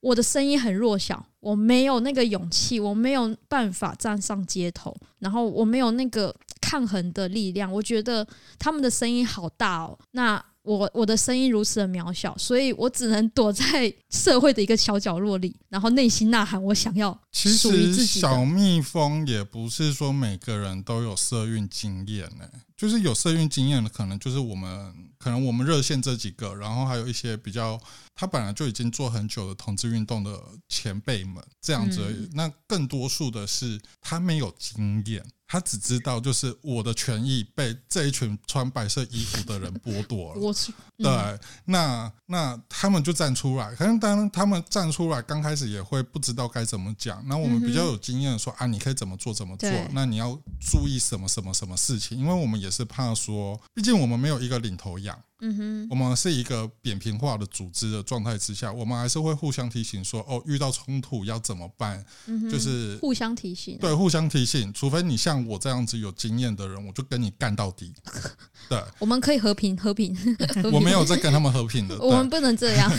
[0.00, 7.72] 我的声音很弱小，我没有那个勇气，我没有办法站上街头，然后我没有那个抗衡的力量。
[7.72, 8.26] 我觉得
[8.58, 22.44] 他们的声音好大哦，那我我的声音如此的渺小，所以我只能躲在社会的一个小角落里，然后内心呐喊，我想要其实小蜜蜂也不是说每个人都有色运经验呢。
[22.76, 24.92] 就是有色运经验的，可能就是我们
[25.26, 27.76] 可能我们热线这几个，然后还有一些比较
[28.14, 32.30] 他本来就已经做很久的同志运动的前辈们这样子而已。
[32.32, 35.26] 那更多数的是他没有经验。
[35.48, 40.40] 他只知道，就是我的权益被这一群穿白色衣服的人剥夺了。
[40.98, 47.22] 对，那那他们就站出来，可能当他们站出来，刚开始也会不知道该怎么讲。
[47.28, 55.16] 那我们比较有经验说啊，你可以怎么做怎么做，那你要注意什么什么什么事情，因为我们也是怕说，毕竟我们没有一个领头羊。
[55.40, 62.02] 嗯哼，我们是一个扁平化的组织的状态之下，我们还是会互相提醒说，哦，遇到冲突要怎么办？
[62.26, 64.72] 嗯就是互相提醒，对，互相提醒。
[64.72, 67.92] 除非你像我这样子有经验的人，我就跟你干到底。
[68.70, 70.16] 对，我们可以和平，和平。
[70.72, 72.90] 我没有在跟他们和平的，我们不能这样。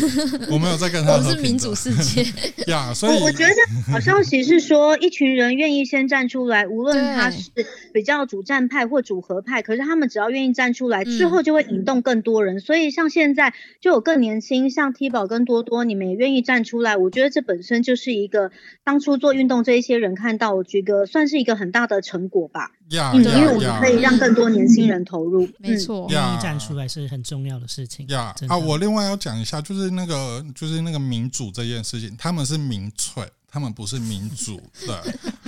[0.51, 2.23] 我没有在跟他们，我是民主世界
[2.67, 2.93] 呀。
[2.93, 7.49] 所以我觉得好消息是说，一群人愿意先站出来，无论他是
[7.91, 12.21] 比较主战派或主和派，可是他们只要愿意站出来，之后就会引动更。
[12.26, 18.51] 多人，所以像现在就有更年轻，像 T 宝跟多多，你们也愿意站出来，我觉得这本身就是一个
[18.83, 22.71] 当初做运动这一些人看到，我觉得算是一个很大的成果吧。
[22.91, 28.07] 嗯，因为我们可以让更多年轻人投入，没错，愿意站出来是很重要的事情。
[28.09, 33.23] 呀啊，我另外要讲一下，就是那个就是那个民主这件事情，他们是民粹。
[33.49, 34.93] 他们不是民主，对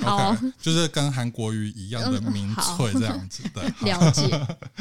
[0.03, 4.29] ，OK， 就是跟韩国瑜一样的民粹这样子，对， 了解。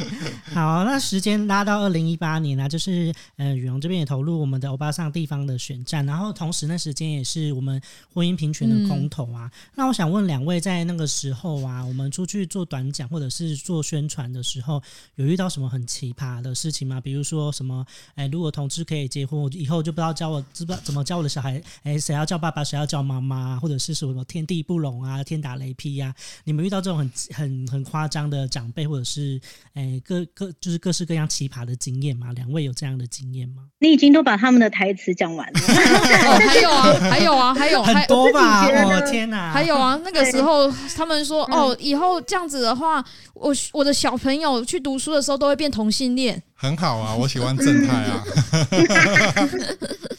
[0.55, 7.81] 好，那时间拉到二零一八年啊，就是呃，羽绒这边也投入我们的欧巴桑地方的选战，然后同时那时间也是我们
[8.13, 9.51] 婚姻平权的公投啊。
[9.75, 14.83] 那我想问两位，在那个时候啊，我们出去做短讲或者是做宣传的时候，
[15.17, 17.01] 有遇到什么很奇葩的事情吗？
[17.01, 22.99] 比如说什么，哎，如果同志可以结婚，我以后就不知道教我知不知道怎么教我的小孩，哎，谁要叫爸爸，谁要叫。
[23.09, 26.15] 妈妈，或者是什么天地不容啊，天打雷劈呀？
[26.45, 29.41] 你们遇到这种很很很夸张的长辈，或者是
[29.75, 32.33] 诶各各就是各式各样奇葩的经验吗？
[32.35, 33.63] 两位有这样的经验吗？
[33.81, 36.39] 你已经都把他们的台词讲完了 哦。
[36.49, 38.67] 还有啊，还有啊，还有很多吧？
[38.67, 39.53] 哦天哪！
[39.53, 46.43] 还有啊，那个时候他们说哦，以后这样子的话，我我的小朋友去读书的时候都会变同性恋。
[46.55, 48.25] 很好啊，我喜欢正太啊。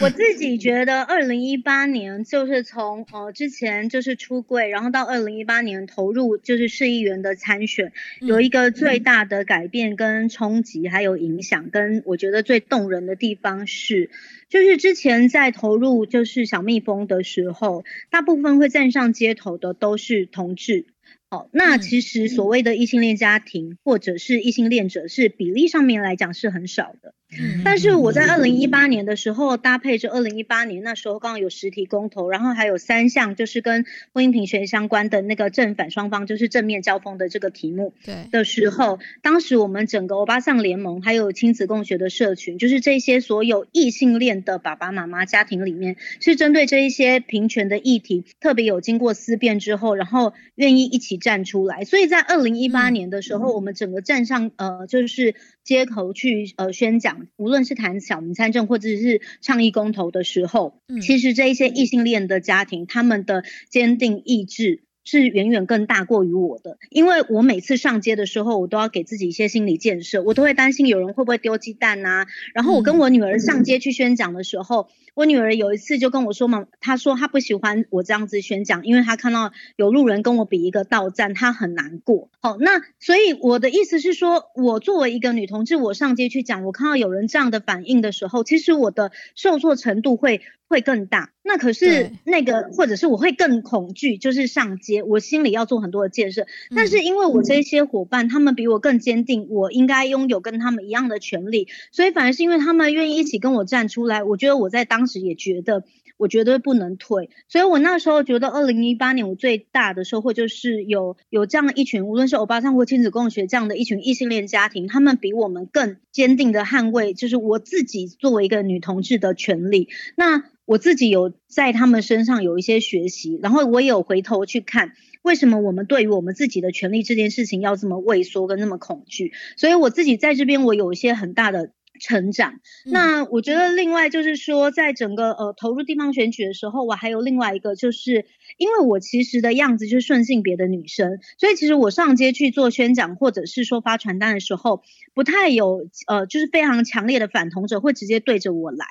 [0.00, 14.10] 我自己觉得，二零一八年就是从呃之前就是出柜，然后到二零一八年投入就是市议员的参选，有一个最大的改变跟冲击，还有影响，跟我觉得最动人的地方是，
[14.48, 20.86] 就是之前在投入就是小蜜蜂的时候，大部分会站上街头的都是同志。
[21.30, 27.12] 哦，那其实所谓的异性恋家庭或者是异性恋者，是比例上面来讲是很少的。
[27.62, 37.92] 但是我在二零一八年的时候，搭配着二零一八年那时候刚好有实体公投，然后还有三项就是跟婚姻平权相关的那个正反双方就是正面交锋的这个题目。
[38.02, 51.84] 对的时候，当时我们整个欧巴桑联盟还有亲子共学的社群，就是这些所有异性恋的爸爸妈妈家庭里面，是针对这一些平权的议题，特别有经过思辨之后，然后愿意一起站出来。
[51.84, 57.17] 所以在二零一八年的时候，我们整个站上呃就是街头去呃宣讲。
[57.36, 66.78] 无论是谈小民参政或者是倡议公投的时候，其实这一些异性恋的家庭，他们的坚定意志是远远更大过于我的。
[66.90, 72.26] 因为我每次上街的时候，我都要给自己一些心理建设，我都会担心有人会不会丢鸡蛋呐。
[72.54, 74.88] 然后我跟我女儿上街去宣讲的时候。
[75.18, 82.30] 我女儿有一次就跟我说嘛，她说她不喜欢我这样子宣讲，因为她看到有路人跟我比一个道站，她很难过。
[82.38, 91.32] 好，那所以我的意思是说，我作为一个女同志，我上街去讲，我看到有人这样的反应的时候，其实我的受挫程度会会更大。
[91.42, 96.46] 那可是那个，或者是我会更恐惧，就是上街，我心里要做很多的建设。
[96.76, 105.08] 但是因为我这些伙伴，他们比我更坚定，我应该拥有跟他们一样的权利，所以反而是因为他们愿意一起跟我站出来，我觉得我在当。
[105.08, 105.84] 时也觉得
[106.18, 119.88] 我绝对不能退，所以我那时候觉得，二零一八年我最大的收获就是有有这样一群，无论是欧巴桑或亲子共学这样的一群异性恋家庭，他们比我们更坚定的捍卫，就是我自己作为一个女同志的权利。
[120.16, 129.32] 那我自己有在他们身上有一些学习，然后我也有回头去看，为什么我们对于我们自己的权利这件事情要这么畏缩跟那么恐惧？
[129.56, 131.70] 所以我自己在这边我有一些很大的。
[131.98, 132.60] 成长。
[132.84, 144.82] 那我觉得另外就是说，在整个呃投入地方选举的时候，我还有另外一个，就是因为我其实的样子就是顺性别的女生，所以其实我上街去做宣讲或者是说发传单的时候，
[145.14, 148.86] 不太有呃就是非常强烈的反同者会直接对着我来。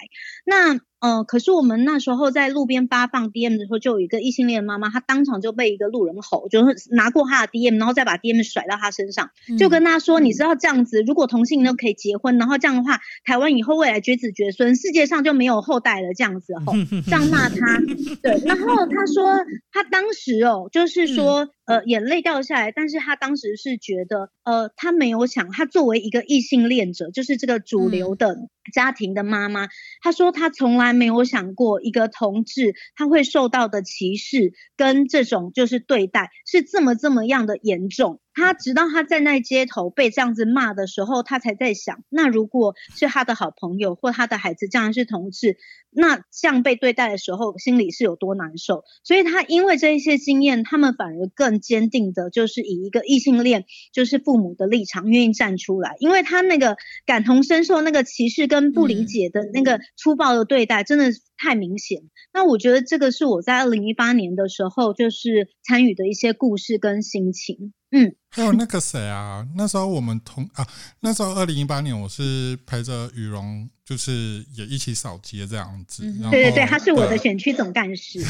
[0.46, 9.30] 那嗯、呃可是我们那时候在路边发放 DM 的时候，就有一个异性恋妈妈，她当场就被一个路人吼，就是拿过她的 DM，然后再把 DM 甩到她身上，
[9.60, 16.74] 就跟她说：“你知道这样子，如果同性都可以结婚，然后这样的话，台湾以后未来绝子绝孙，世界上就没有后代了。”这样子吼，
[17.06, 17.80] 这样骂她。
[18.24, 19.38] 对，然后她说
[19.72, 21.50] 她当时哦，就是说。
[21.68, 28.38] 呃，眼泪掉下来，但是他当时是觉得，呃，他没有想，他作为一个异性恋者，就是这个主流的
[28.74, 29.68] 家庭的妈妈，
[30.02, 38.22] 他说他从来没有想过一个同志他会受到的歧视跟这种就是对待是这么这么样的严重。
[38.38, 45.58] 她直到他站在街头被这样子骂的时候，他才在想，那如果是他的好朋友或他的孩子这样是同志，
[45.90, 48.84] 那这样被对待的时候，心里是有多难受。
[49.04, 56.78] 所以他因为这一些经验，他们反而更坚定的，就是以一个异性恋，就是父母的立场，愿意站出来，因为他那个
[57.08, 61.06] 感同身受那个歧视跟不理解的那个粗暴的对待，真的
[61.38, 62.04] 太明显。
[62.32, 67.74] 那我觉得这个是我在二零一八年的时候，就是参与的一些故事跟心情。
[67.90, 70.66] 嗯，还有那个谁啊，那时候我们同啊，
[71.00, 76.04] 那时候二零一八年我是陪着羽绒，就是也一起扫街这样子。
[76.30, 78.24] 对对对，他是我的选区总干事。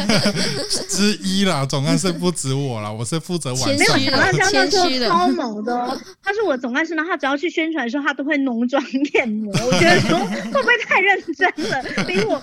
[0.88, 8.82] 之一啦，总干事不止我啦，我是负责晚上谦虚没有，小的辣椒那时候谦虚的超猛的哦，他是我总干事，呢他只要去宣传的时候，他都会浓妆
[9.12, 9.52] 艳抹。
[9.52, 12.42] 我觉得说 会不会太认真了，比我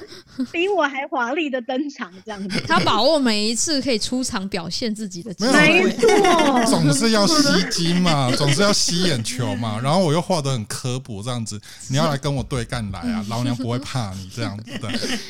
[0.51, 2.61] 比我还华丽的登场这样子。
[2.67, 5.93] 他把握每一次可以出场表现自己的机会没。
[5.93, 9.79] 错，总是要吸睛嘛， 总是要吸眼球嘛。
[9.81, 14.89] 然后我又画的很科普，这样子，你要来跟我对干来啊， 老娘不会怕你这样子的。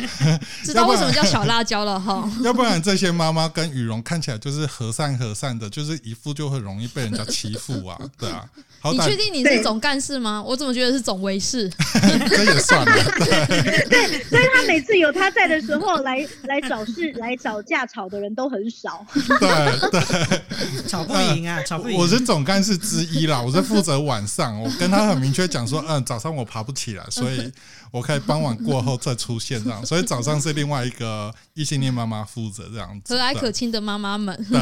[0.64, 2.30] 知道为什么叫小辣椒了哈？
[2.44, 8.46] 要不然这些妈妈跟羽绒看起来就是和善和善的，就是一副就很容易被人家欺负啊，对啊。
[8.80, 10.44] 好你确定你是总干事吗？
[10.46, 11.70] 我怎么觉得是总维士？
[12.30, 19.06] 这也算了，对，所以他每次有他在的时候，来来找事来找架吵的人都很少。
[19.40, 20.42] 对对。
[20.86, 21.98] 吵不赢啊，吵不赢。
[21.98, 24.62] 我是总干事之一啦， 我是负责晚上。
[24.62, 27.52] 我跟他很明确讲说，嗯，早上我爬不起来，所以
[27.92, 29.84] 我可以傍晚过后再出现这样。
[29.86, 33.16] 所以早上是另外一个异性恋妈妈负责这样子。
[33.18, 34.60] 和蔼可亲的妈妈们，对，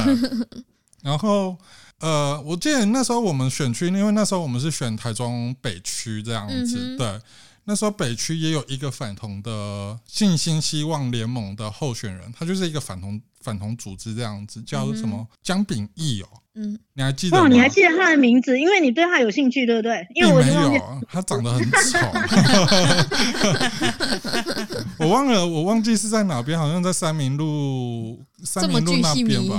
[1.01, 1.57] 然后
[1.99, 7.19] 呃，我记得那时候我们选区，因为那时候我们是选台中北区这样子，嗯对。
[7.65, 17.43] 那时候北区也有一个反同的信心希望联盟的候选人，他就是一个反同反同组织这样子，叫什么姜炳义哦，嗯，你还记得吗？
[17.43, 20.07] 哦，你还记得他的名字，因为你对他有兴趣，对不对？
[20.15, 20.75] 因为并没我忘记。
[20.77, 21.99] 有，他长得很丑。
[24.99, 29.57] 我忘了，我忘记是在哪边，好像在三民路三民路那边吧，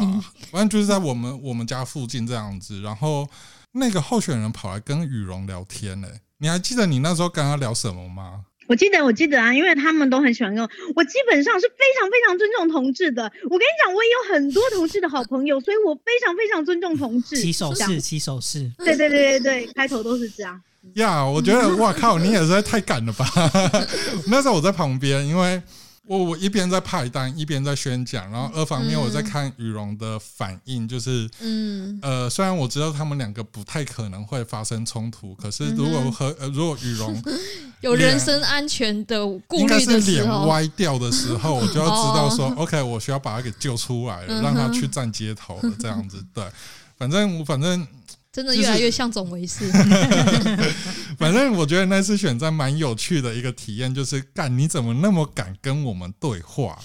[0.50, 2.80] 反正就是在我们我们家附近这样子。
[2.80, 3.28] 然后
[3.72, 8.44] 那个候选人跑来跟羽绒聊天嘞、你还记得你那时候跟他聊什么吗？
[8.68, 10.70] 我记得，我记得啊，因为他们都很喜欢跟我。
[10.94, 13.24] 我基本上是非常非常尊重同志的。
[13.44, 17.36] 我跟你讲，我也有很多同志的好朋友，所以我非常非常尊重同志。
[17.36, 18.70] 起手式，起手式。
[18.78, 20.60] 对对对对对，开头都是这样。
[20.94, 23.24] 呀我觉得哇靠，你也实在太敢了吧！
[24.26, 25.62] 那时候我在旁边，因为
[26.06, 37.22] 我我一边在派单，一边在宣讲，然后二方面我在看羽绒的反应，就是嗯，呃，虽然我知道他们两个不太可能会发生冲突，可是如果和、呃、如果羽绒
[37.82, 42.54] 有人身安全的顾虑的时候，歪掉的时候， 我就要知道说、哦。
[42.58, 46.24] O k 我需要把他给救出来了，嗯让他去站街头了，这样子。
[46.34, 46.44] 对，
[46.98, 47.86] 反正我反正
[48.32, 49.70] 真的越来越像总卫士。
[51.18, 56.78] 反正我觉得那次选战蛮有趣的一个体验，就是干你怎么那么敢跟我们对话？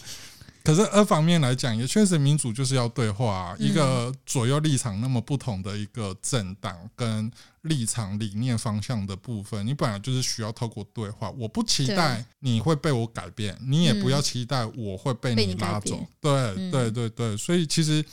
[0.62, 7.32] 可是二方面来讲，也确实民主就是要对话、一个左右立场那么不同的一个政党跟
[7.62, 11.32] 立场理念方向的部分，你本来就是需要透过对话。
[11.38, 16.06] 我不期待你会被我改变，你也不要期待我会被被你拉走。
[16.20, 18.04] 对嗯对对对，所以其实。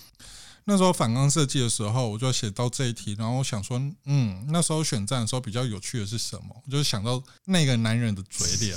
[0.67, 6.57] 那时候反纲设计的时候，我就写到这一题，然后我想说，嗯，那时候选战的时候比较有趣的是什么？
[6.65, 8.77] 我就想到那个男人的嘴脸，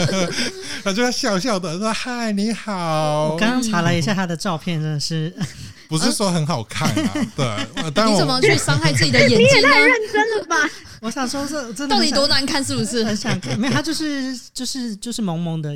[0.84, 5.34] 他就笑笑的说：“嗨，你好。”我刚刚查了一下他的照片，真的是
[5.88, 9.68] 不是说很好看啊， 对，你怎么去伤害自己的眼睛呢？
[9.68, 10.56] 太认真了吧？
[11.00, 12.62] 我想说这真的到底多难看？
[12.62, 13.02] 是不是？
[13.02, 15.74] 很想看，没有他就是就是就是萌萌的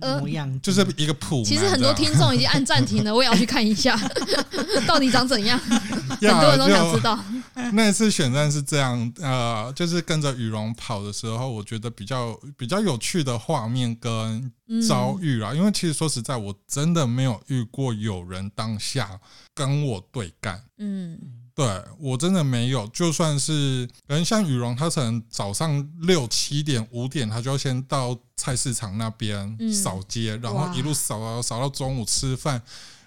[0.00, 3.98] 模，样，就是一个普男这样，其实很多听众已经按暂停了，我也要去看一下，
[4.86, 5.58] 到底长怎样？
[5.58, 7.18] 很多人都想知道。
[7.72, 14.50] 那一次选战是这样，呃，就是跟着羽绒跑的时候，我觉得比较比较有趣的画面跟
[14.88, 15.52] 遭遇啦。
[15.54, 19.20] 因为其实说实在，我真的没有遇过有人当下
[19.54, 20.62] 跟我对干。
[20.78, 21.18] 嗯，
[21.54, 32.60] 对我真的没有，就算是人像羽绒，他可能早上六七点、五点，他就要先到菜市场那边嗯扫街，然后一路扫到扫到中午吃饭，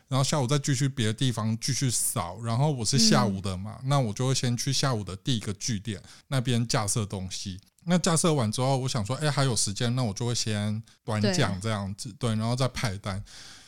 [0.08, 2.40] 然后下午再继续别的地方继续扫。
[2.42, 7.60] 然后我是下午的嘛，那我就会先去下午的第一个据点那边架设东西。
[7.84, 13.22] 那架设完之后，我想说，哎，还有时间，那我就会先短对讲这样子，对，然后再派单。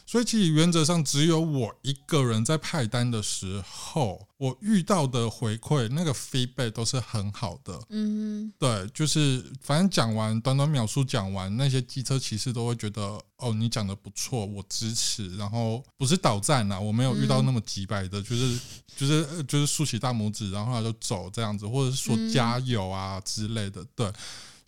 [0.09, 7.79] 所以其实原则上只有我一个人在派单的时候，我遇到的回馈那个 feedback 都是很好的。
[7.89, 15.37] 嗯对，就是反正讲完短短秒数讲完，那些机车骑士都会觉得哦，你讲的不错，我支持。
[15.37, 18.59] 然后不是倒站呐、我没有遇到那么急白的， 就是
[18.97, 23.85] 就是呃就是竖起大拇指，然后他就走这样子，或者是说嗯加油啊之类的。
[23.93, 24.11] 对，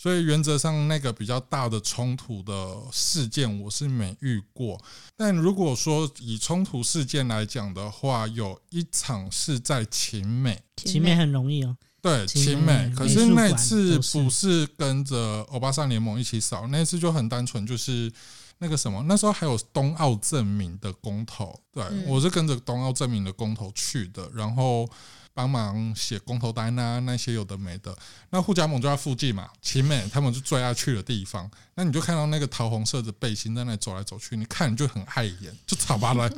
[0.02, 4.84] 所以原则上那个比较大的冲突的事件我是没遇过。
[5.16, 10.60] 但如果说以冲突事件来讲的话，有一场是在秦美。
[10.76, 18.12] 秦，美很容易哦，对，秦秦美美，可是那次不是跟着欧巴桑联盟一起扫，那次就很单纯，就是
[18.58, 24.90] 那个什么，那时候还有冬奥证明的公投，对、嗯我是跟着冬奥证明的公投去的，然后
[25.34, 27.98] 帮忙写公投单啊，那些有的没的。
[28.30, 31.50] 那护甲盟就在附近嘛，秦美他们是最爱去的地方。
[31.74, 36.30] 那你就看到那个桃红色的背心在那走来走去，你看你就很碍眼，就吵吧了。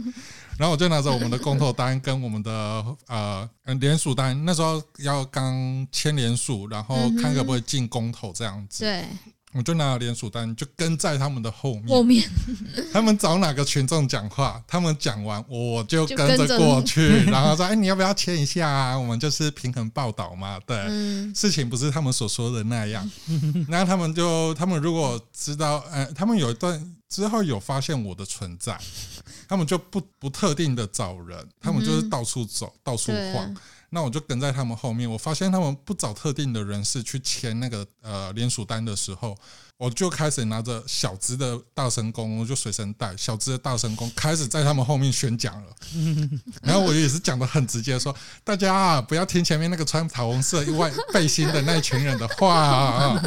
[0.57, 2.51] 然后我就拿着我们的公投单跟我们的
[3.07, 8.83] 呃呃联署单，那时候要刚签联署，然后看可不可以进公投这样子。
[8.83, 9.05] 对，
[9.53, 11.87] 我就拿了联署单，就跟在他们的后面。
[11.87, 12.27] 后面
[12.91, 18.97] 他们找哪个群众讲话，他们讲完我就就跟着过去，然后说：“哎，你要不要签一下啊？
[18.97, 23.09] 我们就是平衡报道嘛。”对，嗯事情不是他们所说的那样。
[23.69, 28.79] 然后他们就，他们如果知道，呃，他们有一段之后有发现我的存在，
[29.47, 33.55] 他们就不不特定的找人，他们就是嗯到处走，到处晃。
[33.93, 39.37] 那我就跟在他们后面，我发现他们不找特定的人士去签那个呃联署单的时候，
[39.83, 45.75] 我就开始拿着小只的大神功，我就随身带小只的大神功，开始在他们后面宣讲了。
[46.63, 48.15] 然后我也是讲的很直接说，
[48.45, 53.21] 大家啊，不要听前面那个穿桃红色外背心的那一群人的话啊，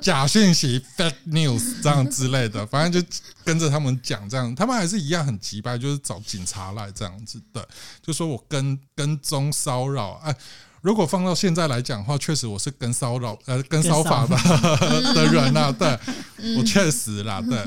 [0.00, 3.08] 假讯息 fake news 这样之类的，反正就
[3.44, 7.68] 跟着他们讲这样，他们还是一样很急掰，就是找警察来这样子的，
[8.02, 10.34] 就说我跟跟踪骚扰，哎。
[10.84, 14.36] 如果放到现在来讲的话，确实我是跟骚扰 呃跟骚法的
[15.14, 15.98] 的人呐、 对
[16.58, 17.58] 我确实啦，对。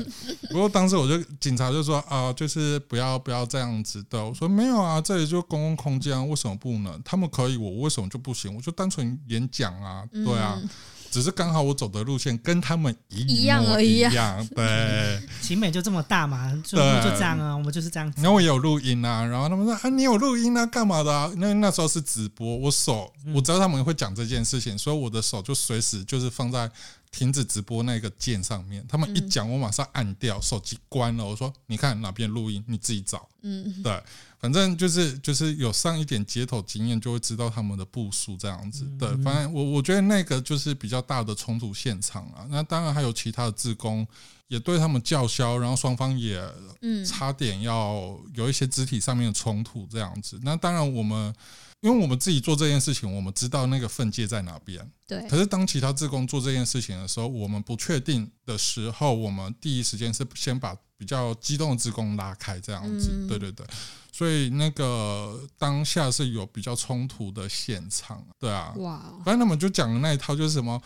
[0.50, 4.24] 不过当时我就警察就说啊、就是不要不要这样子的。
[4.24, 7.02] 我说没有啊，这里就公共空间啊，为什么不能？
[7.04, 8.54] 他们可以，我为什么就不行？
[8.54, 10.68] 我就单纯演讲啊，对啊，嗯
[11.10, 15.22] 只是刚好我走的路线跟他们一一样而已啊一样，对。
[15.40, 18.20] 奇美就这么大嘛，就对就这样啊，我们就是这样子。
[18.20, 21.32] 然后我有录音啊，然后他们说啊，你有录音啊，干嘛的啊？
[21.36, 26.70] 那那时候是直播，我手我知道他们会讲这件事情，所以我的手就随时就是放在
[27.10, 28.84] 停止直播那个键上面。
[28.86, 31.24] 他们一讲，我马上按掉，手机关了。
[31.24, 33.26] 我说你看哪边录音，你自己找。
[33.42, 34.02] 嗯对，
[34.38, 38.84] 反正就是就是有上一点街头经验，就会知道他们的步数这样子。
[38.98, 42.46] 对，反正我我觉得那个就是比较大的冲突现场啊。
[42.48, 44.06] 那当然还有其他的志工
[44.46, 46.42] 也对他们叫嚣，然后双方也
[46.82, 50.38] 嗯差点要有一些肢体上面的冲突这样子。
[50.42, 51.34] 那当然我们。
[51.80, 54.90] 因为我们自己做这件事情，我们知道那个分界在哪边。
[55.06, 63.10] 对可是当其他志工做这件事情的时候，我们不确定的时候，我们第一时间是先把比较激动的志工拉开，这样子。
[63.12, 63.66] 嗯对对对，
[64.12, 68.74] 所以那个当下是有比较冲突的现场，对啊。
[68.78, 70.80] 哇反正他们就讲的那一套就是什么。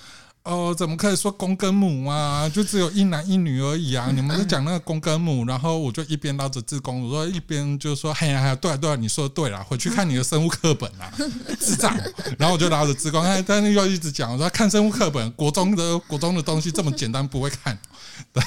[0.44, 2.48] 哦，怎么可以说公跟母啊？
[2.48, 4.10] 就只有一男一女而已啊！
[4.12, 11.12] 你们在讲那个公跟母，然后我就一边拉着志工，我说一边就说：“嘿呀嘿呀，对啊对啊，你说的对啦，回去看你的生物课本啦，
[11.60, 11.96] 智障。”
[12.36, 17.78] 然后我就拉着志工，哎，但是又一直讲，我说看生物课本，国中的国中的东西这么简单，不会看。
[18.32, 18.42] 对，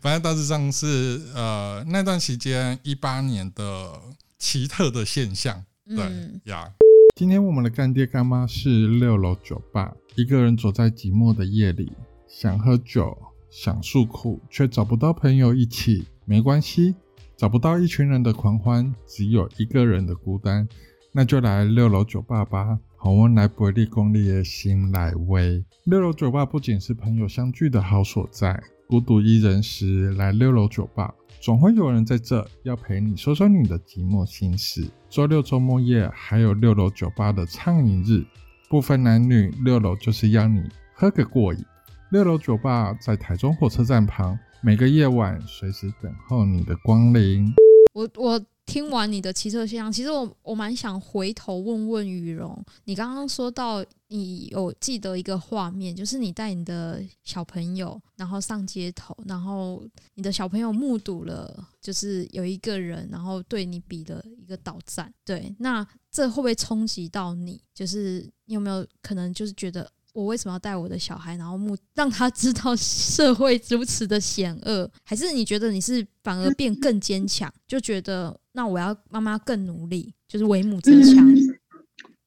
[0.00, 3.92] 反正大致上是呃那段期间一八年的
[4.38, 6.70] 奇特的现象，对嗯呀。
[7.16, 11.92] 今天我们的干爹干妈是六楼酒吧，一个人走在寂寞的夜里，
[12.28, 13.16] 想喝酒，
[13.50, 16.06] 想诉苦，却找不到朋友一起。
[16.24, 16.94] 没关系，
[17.36, 20.68] 找不到一群人的狂欢，只有一个人的孤单。
[21.10, 25.64] 那就来六楼酒吧吧，好温来不利功利的心来威。
[25.84, 34.88] 六楼酒吧不仅是朋友相聚的好所在，孤独一人时来六楼酒吧，总会有人在这要陪你说说你的寂寞心事。
[35.10, 38.24] 周六周末夜还有六楼酒吧的畅饮日，
[38.68, 40.62] 不分男女，六楼就是要你
[40.94, 41.64] 喝个过瘾。
[42.10, 47.52] 六楼酒吧在台中火车站旁，每个夜晚随时等候你的光临。
[47.92, 59.84] 我我听完你的骑车现象，其实我我蛮想回头问问羽绒，你刚刚说到你有记得一个画面，就是你带你的小朋友，然后上街头，然后
[60.14, 67.60] 你的小朋友目睹了，就是有一个人，然后对你比的一个倒赞，对，那这会不会冲击到你？
[67.74, 69.90] 就是你有没有可能就是觉得？
[70.14, 74.90] 我为什么要带我的小孩，然后目让他知道社会如此的险恶？
[75.04, 81.28] 还是你觉得你是反而变更坚强，就觉得那我要妈妈更努力，就是为母则强？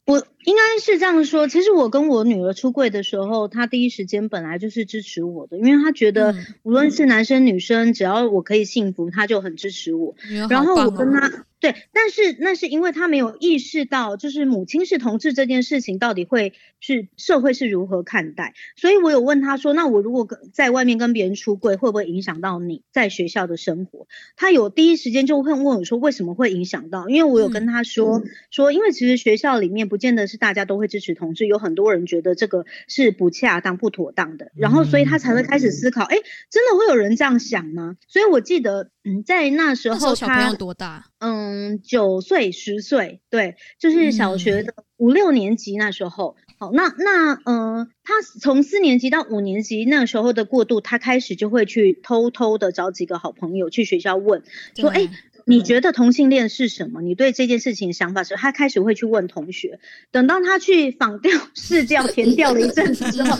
[0.06, 6.34] 我应该是这样说，其实我跟我女儿出柜的时候，她第一时间本来就是支持我的，因为她觉得
[6.64, 10.16] 无论是男生女生，只要我可以幸福，她就很支持我。
[10.50, 18.54] 然后我跟她对，但是那是因为她没有意识到，就是母亲是同志这件事情到底会是社会是如何看待。
[18.78, 24.08] 所以我有问她说，那我如果跟在外面跟别人出柜，会不会影响到你在学校的生活？
[24.38, 27.10] 她有第一时间就会问我说，为什么会影响到？
[27.10, 36.16] 因为我有跟她说说，因为其实学校里面不见得是大家都会支持同志，有很多人觉得这个是不恰当、不妥当的，然后所以他才会开始思考，哎，
[36.50, 37.98] 真的会有人这样想吗？
[38.08, 41.06] 所以我记得，嗯，在那时候，小朋友多大？
[41.20, 46.36] 嗯，九岁、十岁，对，就是小学的五六年级那时候。
[46.60, 54.42] 好，那那嗯，他从四年级到五年级那时候的过渡，他开始就会去偷偷的找几个好朋友去学校问，
[54.76, 55.08] 说，哎。
[55.48, 57.02] 你觉得同性恋是什么？
[57.02, 58.36] 你对这件事情想法是？
[58.36, 59.80] 他开始会去问同学，
[60.12, 63.38] 等到他去访调试调填调了一阵子之后，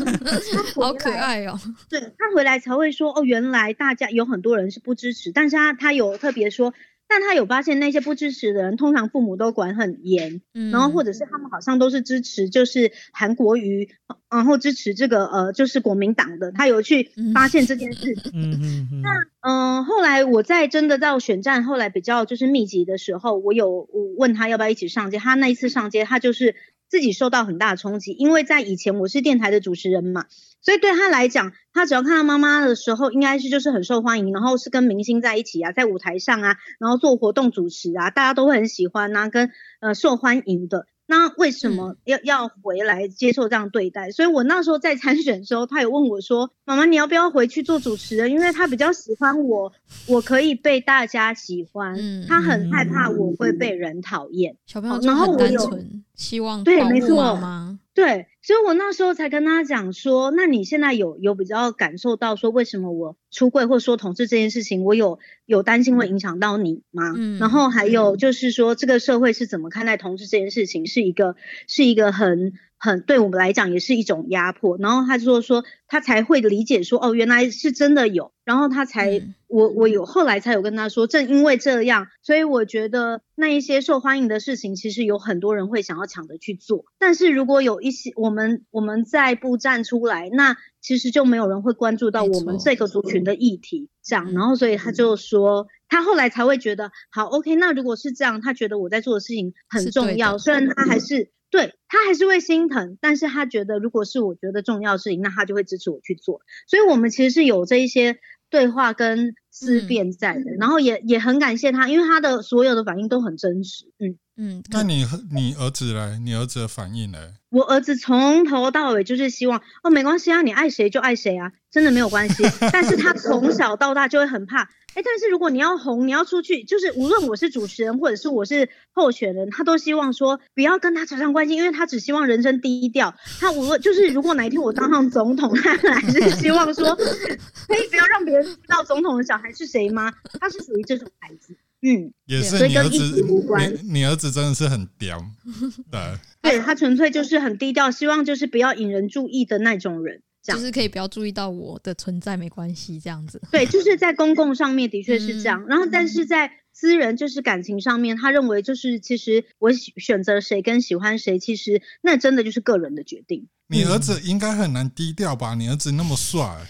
[0.76, 1.60] 好可爱哦。
[1.90, 6.74] 对他回来才会说，哦，原来大家有很多人是不支持，但是他他有特别说。
[7.10, 10.42] 但他有发现那些不支持的人，通常父母都管很严，
[10.72, 13.90] 然后或者是他们好像都是支持就是韩国瑜，
[14.30, 16.52] 然后支持这个呃就是国民党的。
[16.52, 18.32] 他有去发现这件事情。
[18.34, 19.02] 嗯嗯嗯。
[19.02, 19.10] 那
[19.42, 23.88] 嗯后来我在真的到选战后来比较就是密集的时候，我有
[24.18, 25.18] 问他要不要一起上街。
[25.18, 26.56] 他那一次上街，他就是
[26.90, 30.26] 自己受到很大的冲击，因为在以前我是电台的主持人嘛。
[30.60, 40.88] 所以对他来讲，他只要看到妈妈的时候，应该是就是很受欢迎，然后是跟明星在一起啊，在舞台上啊，然后做活动主持啊，大家都会很喜欢啊，跟呃受欢迎的。
[41.10, 44.12] 那为什么要要回来接受这样对待？
[44.12, 48.30] 所以我那时候在参选的时候，他有问我说：“妈妈，你要不要回去做主持人？
[48.30, 49.72] 因为他比较喜欢我，
[50.08, 51.98] 我可以被大家喜欢。
[52.28, 55.80] 他很害怕我会被人讨厌。”小朋友然后我有，
[56.14, 57.80] 希望对，没错吗？
[57.98, 65.18] 对，所以我那时候才跟他讲说，那你现在有有比较感受到说，为什么我出柜或说同志这件事情，我有
[65.48, 67.12] 有担心会影响到你吗？
[67.18, 71.36] 嗯，然后还有就是说，这个社会是怎么看待同志这件事情，是一个
[71.68, 72.54] 是一个很。
[72.80, 101.32] 很对我们来讲也是一种压迫，然后他就说他才会理解说哦原来是真的有，然后他才我我有后来才有跟他说，正因为这样，所以我觉得那一些受欢迎的事情，其实有很多人会想要抢着去做，但是如果有一些我们我们再不站出来，那其实就没有人会关注到我们这个族群的议题，这样，然后所以他就说他后来才会觉得好 OK，那如果是这样，他觉得我在做的事情很重要，虽然他还是。
[101.50, 106.42] 对他还是会心疼，但是他觉得如果是我觉得重要事情，那他就会支持我去做。
[106.68, 108.20] 所以，我们其实是有这一些
[108.50, 113.86] 对话跟思辨在的，然后也也很感谢他，因为他的所有的反应都很真实。
[114.00, 116.20] 嗯嗯，那你你儿子嘞？
[116.24, 117.34] 你儿子的反应嘞？
[117.50, 122.44] 我儿子从头到尾就是希望哦，没关系啊，你爱谁就爱谁啊，真的没有关系。
[122.72, 124.70] 但是他从小到大就会很怕。
[124.94, 133.16] 哎，但是如果你要红，你要出去，就是无论我是主持人或者是我是候选人，他都希望说不要跟他扯上关系，因为他只希望人生低调。
[133.40, 136.96] 他无论就是如果哪一天我当上总统，他还是希望说
[137.68, 140.14] 可以不要让别人知道总统的小孩是谁吗？
[140.40, 143.72] 他是属于这种孩子，嗯，也是你儿子无关。
[143.84, 145.24] 你儿子真的是很屌，
[145.92, 150.22] 对，对他纯粹就是很低调，希望就是不要引人注意的那种人。
[150.42, 153.42] 这样就是可以不要注意到我的存在，没关系，这样子。
[153.52, 163.48] 对，就是在公共上面的确是这样，然后但是在私人就是感情上面，他认为就是其实我选择谁跟喜欢谁，其实那真的就是个人的决定。
[163.70, 165.54] 你儿子应该很难低调吧？
[165.56, 166.66] 你儿子那么帅。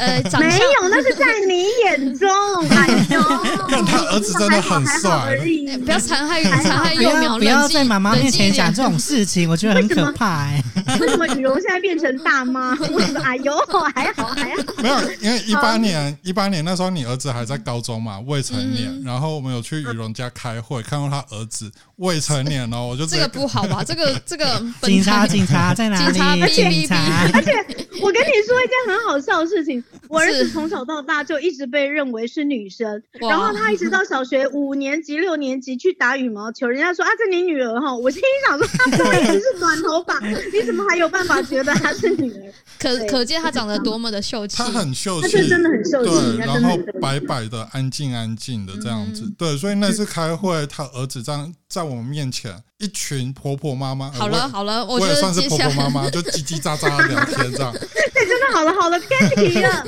[0.00, 2.28] 呃， 长没有，那是在你眼中。
[2.70, 3.22] 哎呦，
[3.70, 5.76] 但他儿子真的很好帅而已。
[5.78, 8.82] 不要残害残害幼苗，不要在妈妈面前讲这。
[8.82, 10.62] 种事情，我觉得很可怕哎、
[11.00, 12.72] 为什么羽绒现在变成大妈？
[12.74, 13.54] 为什么哎呦，
[13.94, 14.62] 还好还好。
[14.78, 18.88] 没有，因为一八年一八年那时候你儿子还在高中嘛，未成年。
[18.88, 23.82] 嗯然后我们有去羽绒家开会，看到他儿子未成年哦，我就这个不好吧？
[23.84, 26.96] 这个这个警察，警察在哪警察警察，
[27.34, 27.52] 而且
[28.00, 40.18] 我跟你说一件很好笑的事情，我儿子从小到大就一直被认为是女生，然后他一直到小学五年级、六年级去打羽毛球，人家说啊，这你女儿哈，我心里想说，她都一直是短头发，
[40.52, 42.52] 你怎么还有办法觉得她是女儿？
[42.78, 44.56] 可可见她长得多么的秀气。
[44.56, 44.68] 她。
[44.78, 49.34] 很秀他气，是真的很秀气然后白白的、安静安静的这样子，嗯。
[49.36, 57.72] 对，所以那次开会，他儿子这样在我们面前，一群婆婆妈妈，好呃了好了，我也算是婆婆妈妈，就叽叽喳喳的聊天这样。
[58.14, 59.84] 对，真的好了好了，该你了。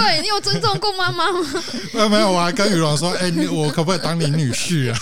[0.00, 1.38] 对你有尊重过妈妈吗？
[1.94, 4.98] 呃， 没有，我还跟雨龙说，哎、你我可不可以当你女婿啊？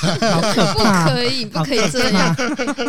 [0.74, 1.11] 不！
[1.11, 2.34] 可以，不可以这样。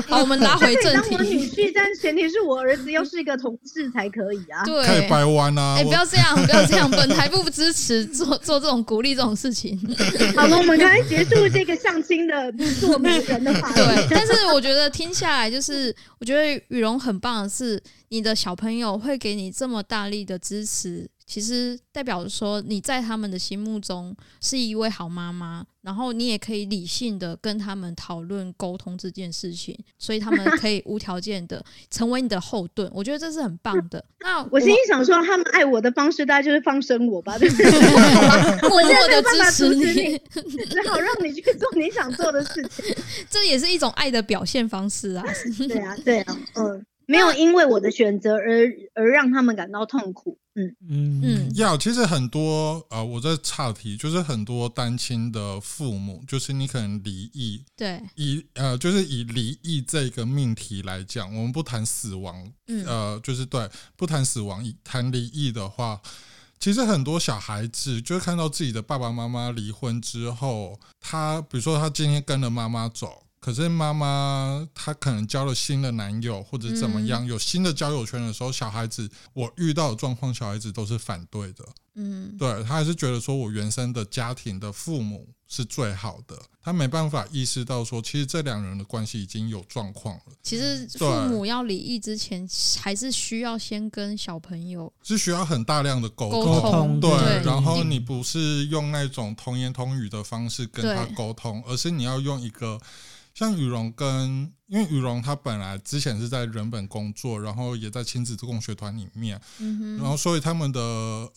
[0.08, 1.48] 好，我们拉回正可以当我女。
[1.48, 4.64] 婿，但前提是我儿子要是一个同事才可以啊。
[4.66, 5.76] 对，可以掰弯啊！
[5.78, 9.80] 哎、我不要这样，不要这样，本台不支持做做这种鼓励这种事情。
[10.36, 13.76] 好了，我们刚才结束这个相亲的做媒人的话题。
[13.76, 34.04] 对，但是我觉得听下来，就是我觉得雨龙很棒的是，你的小朋友会给你这么大力的支持，其实代表说你在他们的心目中是一位好妈妈，然后你也可以理性的跟他们讨论沟通这件事情，所以他们可以无条件的成为你的后盾，我觉得这是很棒的。
[34.22, 37.72] 那我心里想说，他们爱我的方式大概就是放生我吧，对不对？
[38.68, 40.18] 默默的办法支持你，
[40.66, 42.96] 只好让你去做你想做的事情。
[43.30, 45.24] 这也是一种爱的表现方式啊。
[45.68, 50.38] 对啊，对啊，嗯，没有因为我的选择而而让他们感到痛苦。
[50.54, 66.00] 嗯，嗯嗯要其实很多呃，我在岔题，就是很多单亲的父母，就是你可能离异，对，以呃，就是以离异这个命题来讲，我们不谈死亡，嗯呃，就是对，不谈死亡，以谈离异的话，
[66.60, 73.24] 其实很多小孩子就是看到自己的爸爸妈妈离婚之后，他比如说他今天跟了妈妈走。
[73.50, 81.66] 可是妈妈她可能交了新的男友或者怎么样，有新的交友圈的时候，小孩子我遇到的状况，小孩子都是反对的。
[81.96, 92.48] 嗯，对他还是觉得说我原生的家庭的父母是最好的，他没办法意识到说，其实这两人的关系已经有状况了，其实父母要离异之前，
[92.80, 97.00] 还是需要先跟小朋友是需要很大量的沟沟通。
[97.00, 102.80] 对，对然后你不是用那种童言童语的方式跟他沟通，而是你要用一个
[103.34, 110.80] 像羽绒跟，因为羽绒他本来之前是在人本工作，然后也在亲子共学团里面，嗯，然后所以他们的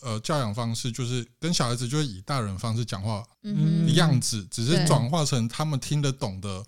[0.01, 3.49] 呃教养方式就是跟小孩子就是以大人方式讲话的
[3.93, 6.63] 样子，只是转化成他们听得懂的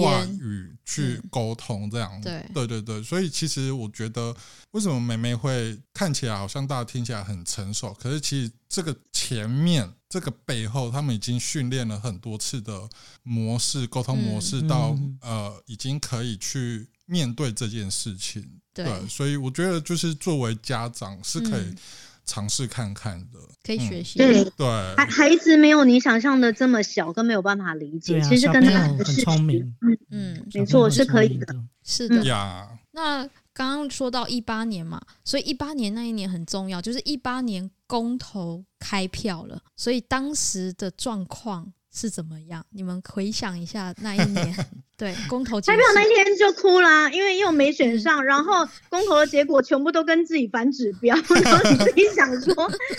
[0.00, 2.20] 话，语去沟通，这样。
[2.20, 2.44] 对。
[2.54, 4.34] 对对对，所以其实我觉得，
[4.70, 12.88] 为什么妹妹会看起来好像大家听起来很成熟，可是其实这个前面这个背后，他们已经训练了很多次的
[13.24, 15.18] 模式，沟通模式嗯到、嗯。
[15.20, 18.60] 呃，已经可以去面对这件事情。
[18.74, 21.76] 对，所以我觉得就是作为家长是可以嗯
[22.26, 23.38] 尝试看看的。
[23.62, 24.18] 可以学习。
[24.18, 28.20] 对，对，孩孩子没有你想象的这么小，跟没有办法理解。
[28.20, 31.46] 啊，其实跟他的很聪明，嗯，嗯，没错，是可以的。
[31.46, 31.64] 的。
[31.84, 32.24] 是的。
[32.24, 42.64] 呀，那刚刚说到一八年嘛，所以一八年那一年很重要，就是一八年公投开票了，所以当时的状况是怎么样？
[42.70, 44.66] 你们回想一下那一年，
[44.98, 52.52] 对公投开票那天就哭啦，因为又没选上，然后公投的结果全部都跟自己反指标，然后你自己想说，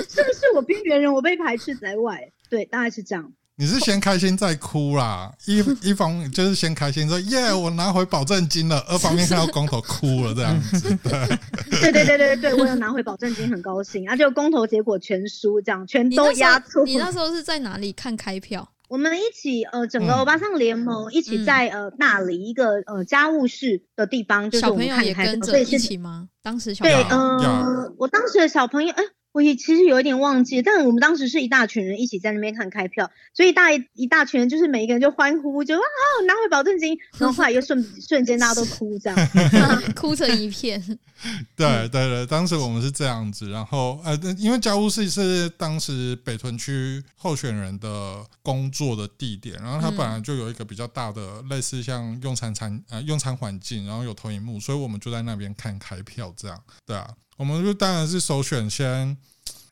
[0.09, 2.31] 是不是我边缘人，我被排斥在外？
[2.49, 3.31] 对，大概是这样。
[3.57, 10.81] 你是先开心再哭啦， 一一方面就是先开心说耶，我拿回保证金了；二方面看到公投哭了这样子。
[11.03, 11.39] 对，
[11.79, 14.07] 对对对对对，我有拿回保证金，很高兴。
[14.09, 16.83] 啊，就公投结果全输，这样全都压错。
[16.83, 18.69] 你那时候是在哪里看开票？
[18.89, 20.19] 我们一起呃，整个嗯。
[20.19, 21.45] 欧巴桑联盟一起嗯。
[21.45, 26.29] 在呃那里一个呃家务事的地方，就是我小朋友也跟着一所以是起吗？
[26.41, 27.43] 当时小对，朋友。
[27.43, 29.03] 呀呃，我当时的小朋友，哎、
[29.35, 35.81] 我也其实有一点忘记，但我们当时是一大群人一起在那边看开票，所以大一大群人就是每一个人就欢呼，就啊
[36.25, 39.29] 拿回保证金，然后后来又瞬瞬间大家都哭这样。
[39.93, 40.81] 哭成一片。
[41.55, 59.17] 对对对，当时我们是这样子，然后呃，因为家务室是当时北屯区候选人的工作的地点，然后它嗯本来就有一个比较大的类似像用餐餐呃用餐环境，然后有投影幕，所以我们就在那边看开票这样，对啊，我们就当然是首选先。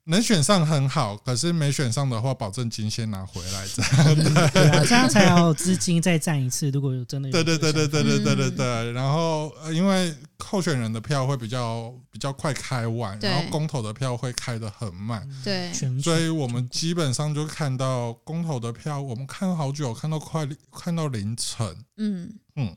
[0.05, 3.65] 能选上很好，可是没选上的话，保证金先拿回来。
[3.73, 4.15] 这样
[4.51, 6.69] 对，这样才有资金再战一次。
[6.71, 8.91] 如果有真的有对对对对对对对对对。
[8.91, 22.75] 然后呃因为候选人的票会比较比较快开完，然后公投的票会开得很慢，对，所以我们基本上就看到公投的票，我们看好久，看到快看到凌晨，嗯嗯，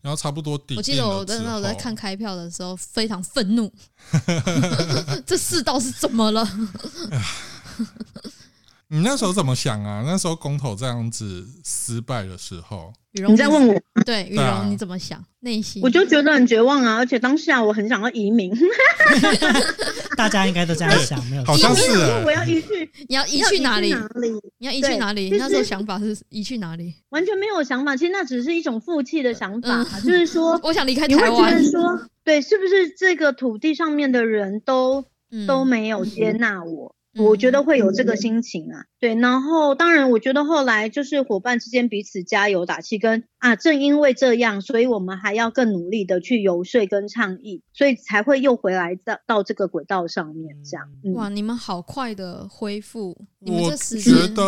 [0.00, 3.72] 然后差不多底我记得我定了之真的我在看开票的时候非常愤怒，
[5.26, 6.48] 这世道是怎么了？
[8.90, 10.02] 你那时候怎么想啊？
[10.06, 13.74] 那时候公投这样子失败的时候，你在问我，
[14.06, 15.22] 对羽绒你怎么想？
[15.40, 16.96] 内心我就觉得很绝望啊！
[16.96, 18.52] 而且当下我很想要移民，
[20.16, 23.92] 大家应该都这样想，没有错好像我是欸我要移去，你要移要去哪里？
[23.92, 24.30] 哪里？
[24.58, 25.28] 你要移去对哪里？
[25.30, 26.94] 就是那时候想法是移去哪里？
[27.10, 36.94] 完全没有想法，其实那只是一种负气的想法，嗯就是说， 我想离开你会觉台湾得，说，对，是不是这个土地上面的人都嗯都没有接纳我？
[37.18, 54.42] 我觉得会有这个心情啊，对，然后当然，我觉得后来就是伙伴之间彼此加油打气跟，啊，正因为这样，所以我们还要更努力的去游说跟倡议，所以才会又回来到到这个轨道上面，这样，嗯，哇，你们好快的恢复，你们我这时觉得，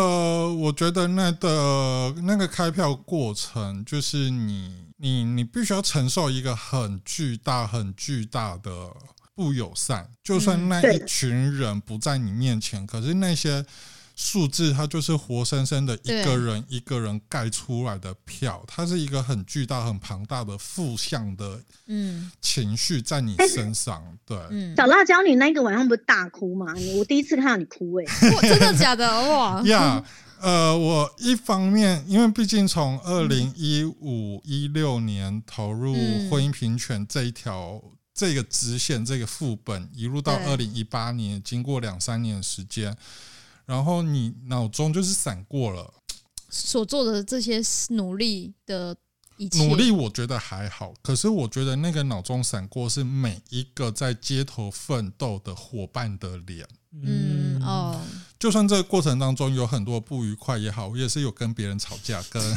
[0.53, 8.71] 我觉得那个那个开票过程，就是你你你必须要承受一个很巨大、很巨大的
[9.35, 10.09] 不友善。
[10.23, 13.65] 就算嗯那一群人不在你面前，可是那些
[14.15, 24.03] 数字，它就是活生生的一个人一个人盖出来的票，它是一个很巨大、很庞大的负向的嗯情绪在你身上。
[24.25, 26.67] 对，嗯，小辣椒，你那个晚上不是大哭吗？
[26.97, 28.05] 我第一次看到你哭、欸，
[28.35, 29.07] 哇真的假的？
[29.29, 30.03] 哇，呀，
[30.39, 37.81] 呃，我一方面，因为毕竟从二零一五一六年投入嗯婚姻平权这一条、
[38.13, 42.95] 这个支线、这个副本，一路到二零一八年，经过两三年的时间，
[43.65, 45.93] 然后你脑中就是闪过了。
[46.49, 48.95] 所做的这些努力的
[49.37, 56.67] 一切，努力，我觉得还好，可是我觉得那个脑中闪过是每一个在街头奋斗的伙伴的脸。
[56.91, 58.01] 嗯哦，
[58.41, 62.41] 就算这个过程当中有很多不愉快也好，我也是有跟别人吵架，跟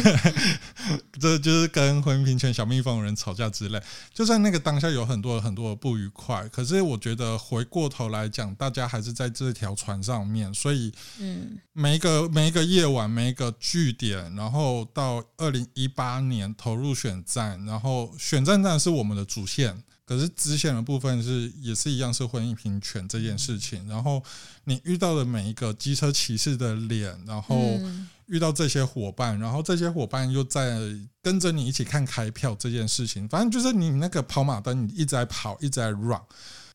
[0.00, 3.82] 对， 这就是跟婚姻平权小蜜蜂的人吵架之类。
[4.14, 23.86] 就算那个当下有很多很多的不愉快，可是我觉得回过头来讲，大家还是在这条船上面，所以嗯每一个每一个夜晚，每一个据点，然后到二零一八年投入选战，然后选战战是我们的主线，可是支线的部分是也是一样是婚姻平权这件事情。
[23.88, 24.22] 然后
[24.64, 30.78] 你遇到的每一个机车骑士的脸，然后嗯遇到这些伙伴，然后这些伙伴又在
[31.22, 36.20] 跟着你一起看开票这件事情，反正就是你那个跑马灯，你一直在跑，一直在 run。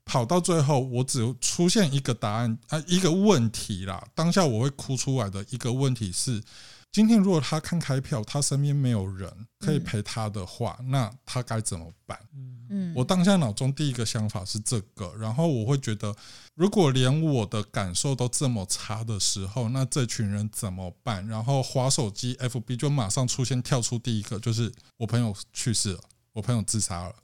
[0.06, 4.02] 跑到最后，我只出现一个答案啊，一个问题啦。
[4.16, 6.42] 当下我会哭出来的一个问题是：
[6.98, 12.18] 今天如果他看开票，他身边没有人可以陪他的话，那他该怎么办？
[12.72, 16.16] 嗯，我当下脑中第一个想法是这个，然后我会觉得，
[16.56, 21.28] 如果连我的感受都这么差的时候，那这群人怎么办？
[21.28, 26.00] 然后滑手机，FB 就马上出现跳出第一个，就是我朋友去世了，
[26.38, 27.16] 我朋友自杀了，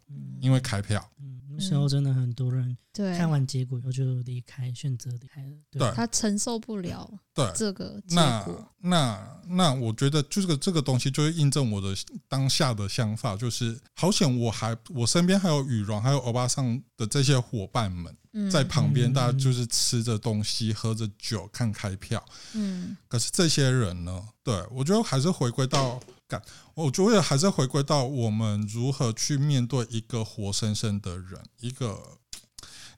[0.42, 1.08] 因为开票。
[1.20, 5.52] 嗯，那时候真的很多人对，看完结果以后就离开，选择离开了。
[5.70, 11.96] 对他承受不了对，这个结那果，那那，我觉得就是个这个东西，就会印证我的
[12.28, 22.24] 当下的想法，就是好险，我还我身边还有羽绒，还有欧巴桑的这些伙伴们嗯在旁边，嗯大家就是吃着东西，喝着酒，看开票。
[22.56, 24.28] 嗯可是这些人呢？
[24.44, 26.00] 对我觉得还是回归到
[26.34, 26.42] 感，
[26.74, 32.18] 我觉得还是回归到我们如何去面对一个活生生的人，一个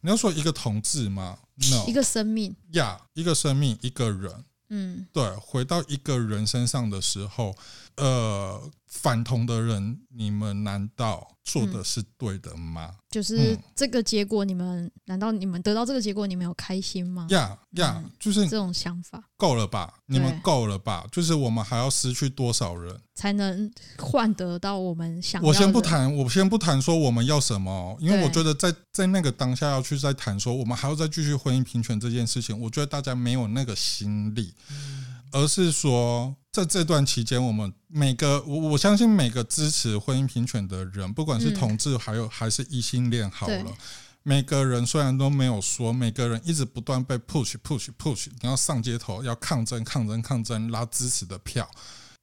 [0.02, 1.38] 你要说一个同志吗
[1.72, 4.46] ？No，一个生命，呀一个生命，一个人。
[4.70, 7.56] 嗯对，回到一个人身上的时候，
[7.98, 8.72] 呃，
[9.02, 12.96] 反同的人，你们难道做的是对的吗？
[13.10, 17.28] 就是嗯这个结果，你们难道你们得到这个结果，你们有开心吗？
[17.30, 19.94] 呀呀嗯，就是这种想法够了吧？
[20.08, 21.06] 你们够了吧？
[21.12, 23.00] 就是我们还要失去多少人？
[23.14, 25.42] 才能换得到我们想。
[25.44, 34.54] 我先不谈，我先不谈说我们要什么哦，因为我觉得在在那个当下要去再谈说我们还要再继续婚姻平权这件事情，我觉得大家没有那个心力，
[35.32, 43.74] 而是说在这段期间，我们每个我我相信每个支持婚姻平权的人，不管是嗯同志还有还是异性恋，好了。
[44.24, 51.70] 每个人虽然都没有说，每个人一直不断被 push push push，你要上街头，要抗争抗争抗争，拉支持的票，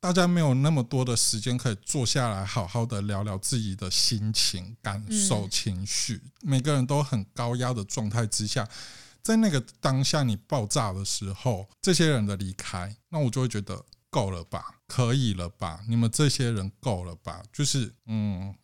[0.01, 6.23] 大家没有那么多的时间可以坐下来好好的聊聊自己的心情、感受、嗯情绪。
[6.41, 8.67] 每个人都很高压的状态之下，
[9.23, 17.43] 在那个当下你爆炸的时候，这些人的离开，那我就会觉得够了吧，可以了吧，你们这些人够了吧？
[17.53, 18.55] 就是嗯。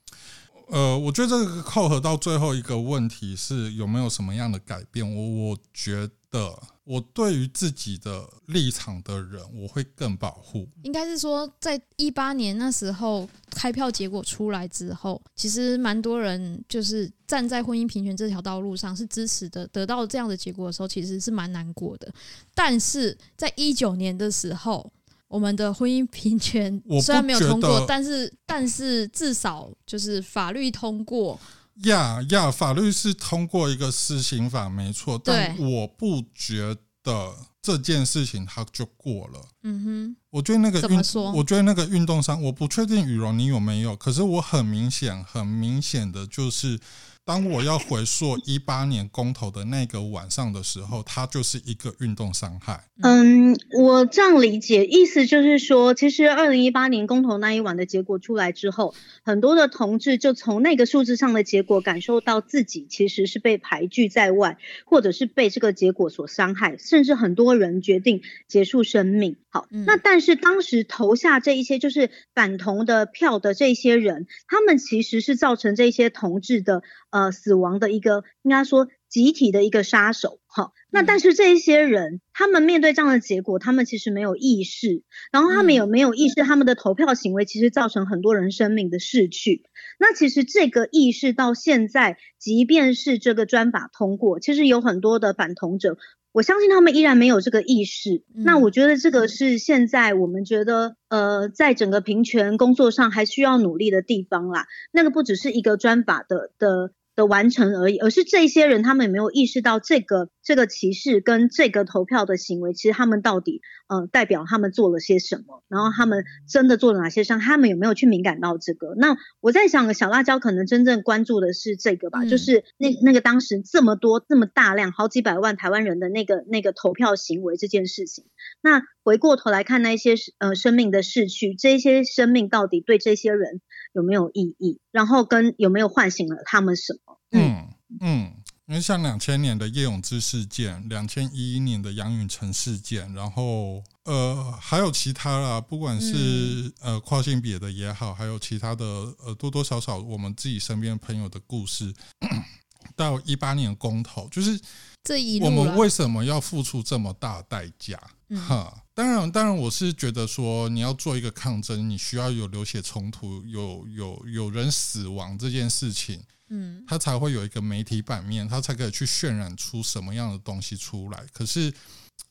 [0.70, 5.16] 呃，我觉得这个扣合到最后一个问题是有没有什么样的改变？
[5.16, 10.68] 我我觉得我对于自己的立场的人，我会更保护。
[10.82, 22.12] 应该是说，在一八年那时候开票结果出来之后，其实蛮多人就是站在婚姻平权这条道路上是支持的，得到这样的结果的时候，其实是蛮难过的。
[22.54, 24.92] 但是在一九年的时候。
[25.28, 31.38] 我们的婚姻平权 虽然没有通过，但是但是至少就是法律通过。
[31.84, 39.40] 呀呀，法律是通过一个施行法没错，但我不觉得这件事情它就过了。
[39.62, 40.98] 嗯哼，我觉得那个运，
[41.34, 46.80] 我觉得那个运动商，我不确定羽绒你有没有，可是我很明显很明显的就是。
[47.28, 52.84] 当我要回溯一八年公投的那个晚上的时候，它就是一个运动伤害。
[53.02, 64.56] 嗯，我这样理解，意思就是说，其实二零一八年公投那一晚的结果出来之后，很多的同志就从那个数字上的结果感受到自己其实是被排拒在外，
[64.86, 69.36] 或者是被这个结果所伤害，甚至很多人决定结束生命。
[69.50, 76.82] 好，那但是当时投下这一些就是反同的票的这些人，他们其实是造成这些同志的。
[77.10, 80.72] 呃，死亡的一个应该说集体的一个杀手，哈。
[80.90, 89.64] 那但是这一些人，他们面对这样的结果，他们其实没有意识，然后他们有没有意识，他们的投票行为其实造成很多人生命的逝去。
[89.98, 95.98] 那其实这个意识到现在，即便是这个专法通过，其实有很多的反同者。
[96.30, 98.22] 我相信他们依然没有这个意识。
[98.34, 104.66] 那我觉得这个是现在我们觉得，呃，在整个平权工作上还需要努力的地方啦。
[104.92, 106.92] 那个不只是一个专法的的。
[107.18, 118.94] 的完成而已，而是这些人他们有没有意识到这个这个歧视跟这个投票的行为，其实他们到底呃代表他们做了些什么，然后他们真的做了哪些伤，他们有没有去敏感到这个？
[118.96, 128.26] 那我在想，小辣椒可能真正关注的是这个吧，就是那那个当时这么多这么大量好几百万台湾人的那个那个投票行为这件事情。
[128.62, 133.60] 那回过头来看那些呃生命的逝去，这些生命到底对这些人
[133.92, 134.78] 有没有意义？
[134.92, 137.07] 然后跟有没有唤醒了他们什么？
[137.32, 137.68] 嗯
[138.00, 138.32] 嗯，
[138.66, 148.84] 因为像两千年的叶永志事件，两千一一年的杨允成事件，然后呃还有其他啦，不管是呃跨性别的也好，还有其他的
[149.24, 151.92] 呃多多少少我们自己身边朋友的故事，
[152.94, 154.60] 到一八年公投，就是
[155.04, 157.98] 这一我们为什么要付出这么大代价？
[158.46, 166.22] 哈，当然当然，我是觉得说你要做一个抗争，你需要有流血冲突，有有有人死亡这件事情。
[166.48, 171.24] 嗯，它才会有一个媒体版面，它才可以去渲染出什么样的东西出来。
[171.32, 171.72] 可是，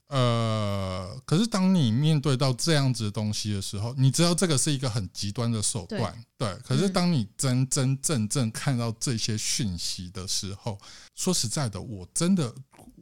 [0.07, 6.53] 呃，可是当你面对到这样子的东西的时候，你知道这个是一个很极端的手段，对。
[6.63, 10.79] 可是当你真真正正看到这些讯息的时候，
[11.15, 12.53] 说实在的，我真的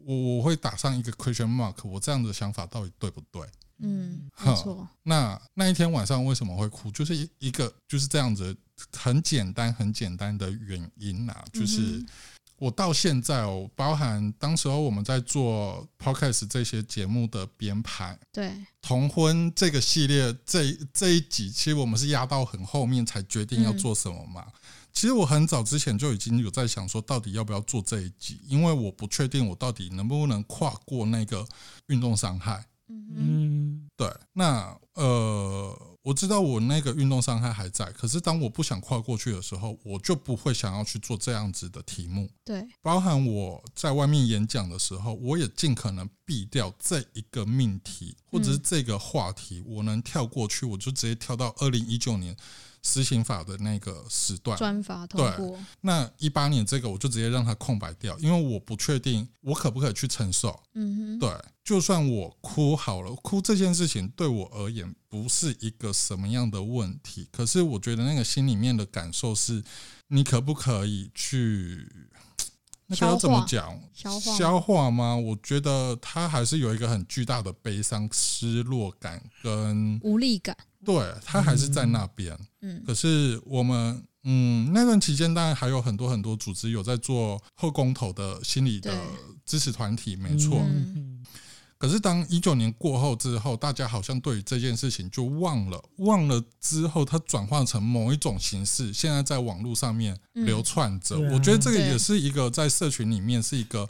[0.03, 3.41] 我我会打上一个 question mark，我这样的想法到底对不对？
[3.80, 4.88] 嗯，没错。
[5.04, 6.90] 那那一天晚上为什么会哭？
[6.92, 8.56] 就是一一个就是这样子，
[8.92, 12.04] 很简单很简单的原因啊，就是
[12.58, 24.46] 我到现在哦，包含当时候我们在做 podcast 这些节目的编排，对同婚这个系列这这一集，其实我们是压到很后面才决定要做什么嘛。
[24.94, 31.46] 其实我很早之前就已经有在想说，到底要不要做这一集，因为我不确定我到底能不能跨过那个
[31.88, 32.66] 运动伤害。
[32.88, 42.30] 嗯，对，那呃，我知道我那个运动伤害还在，可是当我不想跨过去的时候，我就不会想要去做这样子的题目。
[42.44, 52.36] 对，包含我在外面演讲的时候，我也尽可能避掉这一个命题或者是这个话题，我能跳过去，我就直接跳到二零一九年。
[52.86, 55.58] 施行法的那个时段，专法通过。
[55.82, 60.58] 那一八年这个我就直接让它空白掉，因为我不确定我可不可以去承受。
[60.76, 61.30] 嗯哼，对，
[61.64, 67.28] 就算我哭好了，哭这件事情对我而言不是一个什么样的问题。
[67.32, 69.64] 可是我觉得那个心里面的感受是，
[70.10, 71.92] 你可不可以去？
[72.88, 73.82] 那要怎么讲？
[73.96, 75.16] 消化消化吗？
[75.16, 80.56] 我觉得他还是有一个很巨大的悲伤、失落感跟无力感。
[80.86, 82.38] 对他还是在那边。
[82.62, 88.94] 嗯，可是我们嗯那段期间，当然还有很多很多组织有在做后公投的心理的
[89.46, 90.62] 支持团体，没错。
[91.78, 101.20] 可是当一九年过后之后，大家好像对于这件事情就忘了，忘了之后，它转换成某一种形式，现在在网络上面流窜着。
[101.20, 103.88] 我觉得这个也是一个在社群里面是一个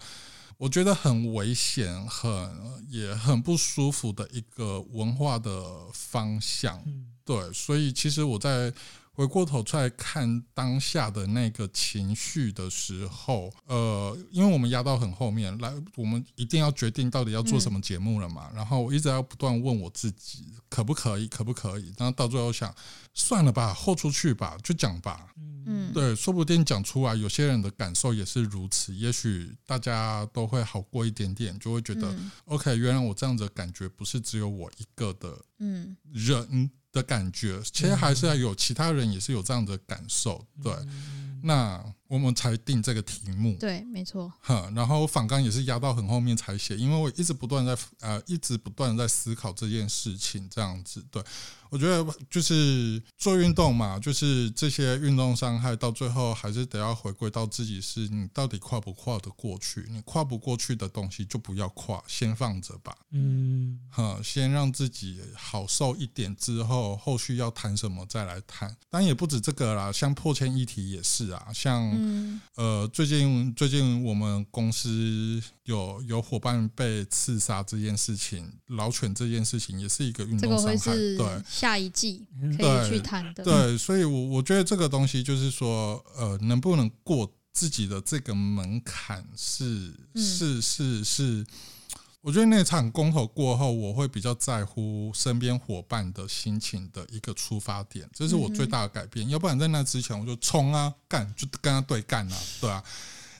[0.57, 2.49] 我觉得很危险、很
[2.89, 6.81] 也很不舒服的一个文化的方向。
[6.85, 8.71] 嗯对，所以其实我在
[9.15, 18.51] 回过头再看当下的那个情绪的时候，呃，因为我们压到很后面来，我们一定要决定到底要做什么节目了嘛。
[18.53, 21.93] 然后我一直要不断问我自己，可不可以，可不可以？
[21.97, 22.75] 然后到最后想，
[23.13, 25.27] 算了吧，豁出去吧，就讲吧。
[25.67, 28.93] 嗯，对，说不定讲出来，有些人的感受也是如此。
[28.93, 40.43] 也许大家都会好过一点点，就会觉得、嗯 OK，原来我这样子的感觉不是只有我一个的嗯人的感觉，其实还是要有其他人也是有这样的感受。
[40.63, 40.73] 对，
[41.43, 43.57] 那我们才定这个题目。
[43.59, 51.05] 对，没错，哼，然后反纲也是压到很后面才写，因为我一直不断在呃，一直不断在思考这件事情，这样子。
[51.11, 51.21] 对
[51.75, 59.85] 我觉得就是做运动嘛，就是这些运动伤害到最后还是得要回归到自己，是你到底跨不跨得过去？
[59.89, 62.95] 你跨不过去的东西就不要跨，先放着吧。
[63.11, 68.69] 嗯哈，先让自己好受一点之后，后续要谈什么再来谈。
[68.89, 81.43] 当然也不止这个啦，像破千议题也是啊，像、嗯呃，最近最近我们公司有有伙伴被刺杀这件事情，老犬这件事情也是一个运这个动伤害，会是对。
[81.47, 83.43] 下一季可对以去谈的。
[83.43, 91.45] 对，所以我我觉得这个东西就是说，呃，能不能过自己的这个门槛是嗯是是是，
[92.21, 99.27] 我觉得那场公投过后，我会比较在乎身边伙伴的心情的一个出发点，这是我最大的改变。
[99.29, 102.83] 要不然在那之前我就冲啊干，就跟他对干啊，对啊。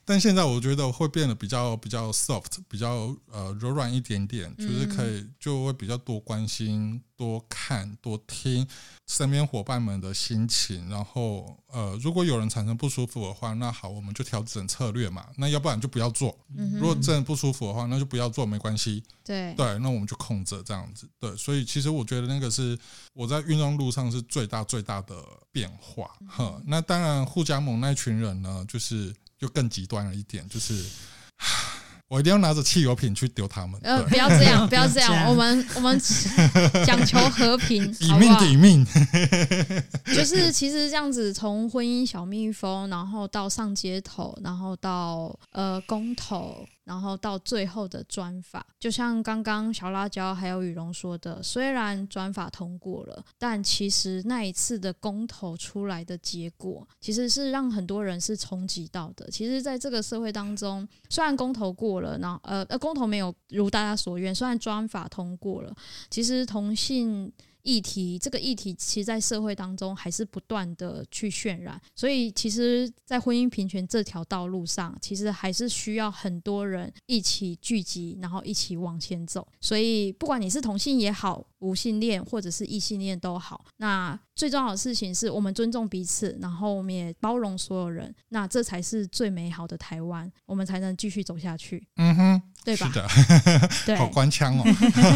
[0.05, 8.65] 但现在我觉得会变得比较比较 soft，比较呃柔软一点点，就是可以就会比较多关心、多看、多听
[9.07, 10.87] 身边伙伴们的心情。
[10.89, 15.25] 然后呃，如果有人产生不舒服的话，那好，我们就调整策略嘛。
[15.37, 16.37] 那要不然就不要做。
[16.55, 19.03] 嗯如果真的不舒服的话，那就不要做，没关系。
[19.23, 21.09] 对对，那我们就控着这样子。
[21.19, 22.77] 对，所以其实我觉得那个是
[23.13, 25.15] 我在运动路上是最大最大的
[25.51, 26.11] 变化。
[26.27, 30.83] 呵，那当然互加盟那群人呢，就是又更极端了一点，就是
[32.07, 33.79] 我一定要拿着汽油瓶去丢他们。
[33.83, 35.99] 呃， 不要这样，不要这样样，我们我们
[36.85, 38.35] 讲求和平， 以命？
[38.37, 38.85] 抵命。
[40.13, 59.29] 就是其实这样子，从婚姻小蜜蜂，然后到上街头，然后到呃公投，然后到最后的专法，就像刚刚小辣椒还有羽绒说的，虽然专法通过了，但其实那一次的公投出来的结果，其实是让很多人是冲击到的。
[59.31, 65.75] 其实，在这个社会当中，虽然公投过了，然后呃呃公投没有如大家所愿，虽然专法通过了，
[66.09, 67.31] 其实同性
[67.65, 79.45] 议题这个议题，其实在社会当中还是不断的去渲染，所以其实，在婚姻平权这条道路上，其实还是需要很多人一起聚集，然后一起往前走。
[79.59, 92.87] 所以，不管你是同性也好，无性恋或者是异性恋都好，那最重要的事情是我们尊重彼此，然后我们也包容所有人，那这才是最美好的台湾，我们才能继续走下去，嗯哼，对吧？
[92.87, 94.63] 是的， 对，好官腔哦。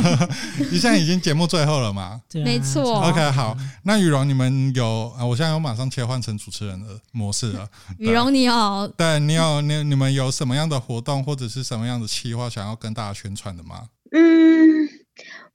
[0.72, 5.24] 你现在已经节目最后了吗没错？OK，好，那羽绒，你们有啊？
[5.26, 7.70] 我现在有马上切换成主持人的模式了。
[8.00, 13.90] 羽绒你好，对你有你你们有什么样的活动或者是什么样的企划想要跟大家宣传的吗？
[14.12, 14.79] 嗯，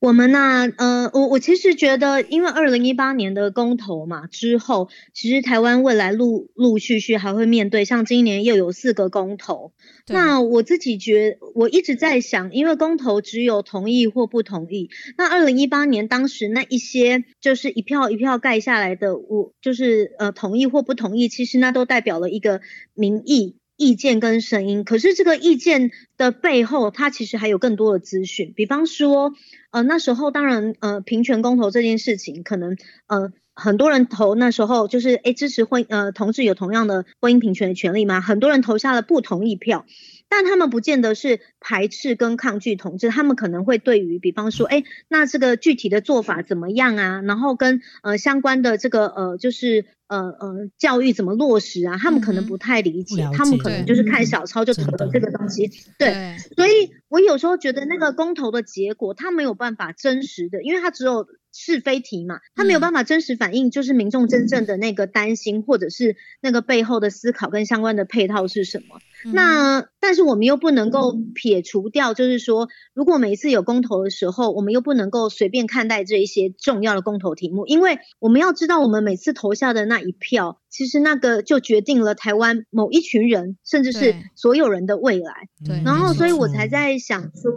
[0.05, 9.73] 我们呢、呃，我我其实觉得，因为二零一八年的公投嘛之后，其实台湾未来陆陆续续还会面对，像今年又有四个公投。
[10.07, 14.91] 那我自己觉，我一直在想，因为公投只有同意或不同意。
[15.17, 22.61] 那二零一八年当时那一些就是一票一票盖下来的，我就是呃同意或不同意，其实那都代表了一个
[22.93, 23.57] 民意。
[23.77, 28.53] 意见跟声音，可是这个意见的背后，它其实还有更多的资讯。
[28.55, 29.33] 比方说，
[29.71, 38.21] 呃，那时候当然，呃，平权公投这件事情，可能呃很多人投那时候就是诶支持婚呃同志有同样的婚姻平权的权利吗？
[38.21, 39.85] 很多人投下了不同意票。
[40.27, 47.23] 但他们不见得是排斥跟抗拒同志，他们可能会对于，比方说，哎，那这个具体的做法怎么样啊？
[47.23, 51.97] 然后跟呃相关的这个呃，就是呃呃教育怎么落实啊？
[51.97, 55.69] 他们可能不太理解，他们可能就是看嗯小抄就投了这个东西。
[55.99, 68.99] 对，对所以我有时候觉得那个公投的结果，他没有办法真实的，因为他只有是非题嘛，他没有嗯办法真实反映就是民众真正的那个担心，或者是那个背后的思考跟相关的配套是什么。
[68.99, 85.49] 嗯那但是我们又不能够撇撇除掉，就是说，如果每一次有公投的时候，我们又不能够随便看待这一些重要的公投题目，因为我们要知道，我们每次投下的那一票，其实那个就决定了台湾某一群人，甚至是所有人的未来。
[85.65, 87.53] 对然后，所以我才在想说，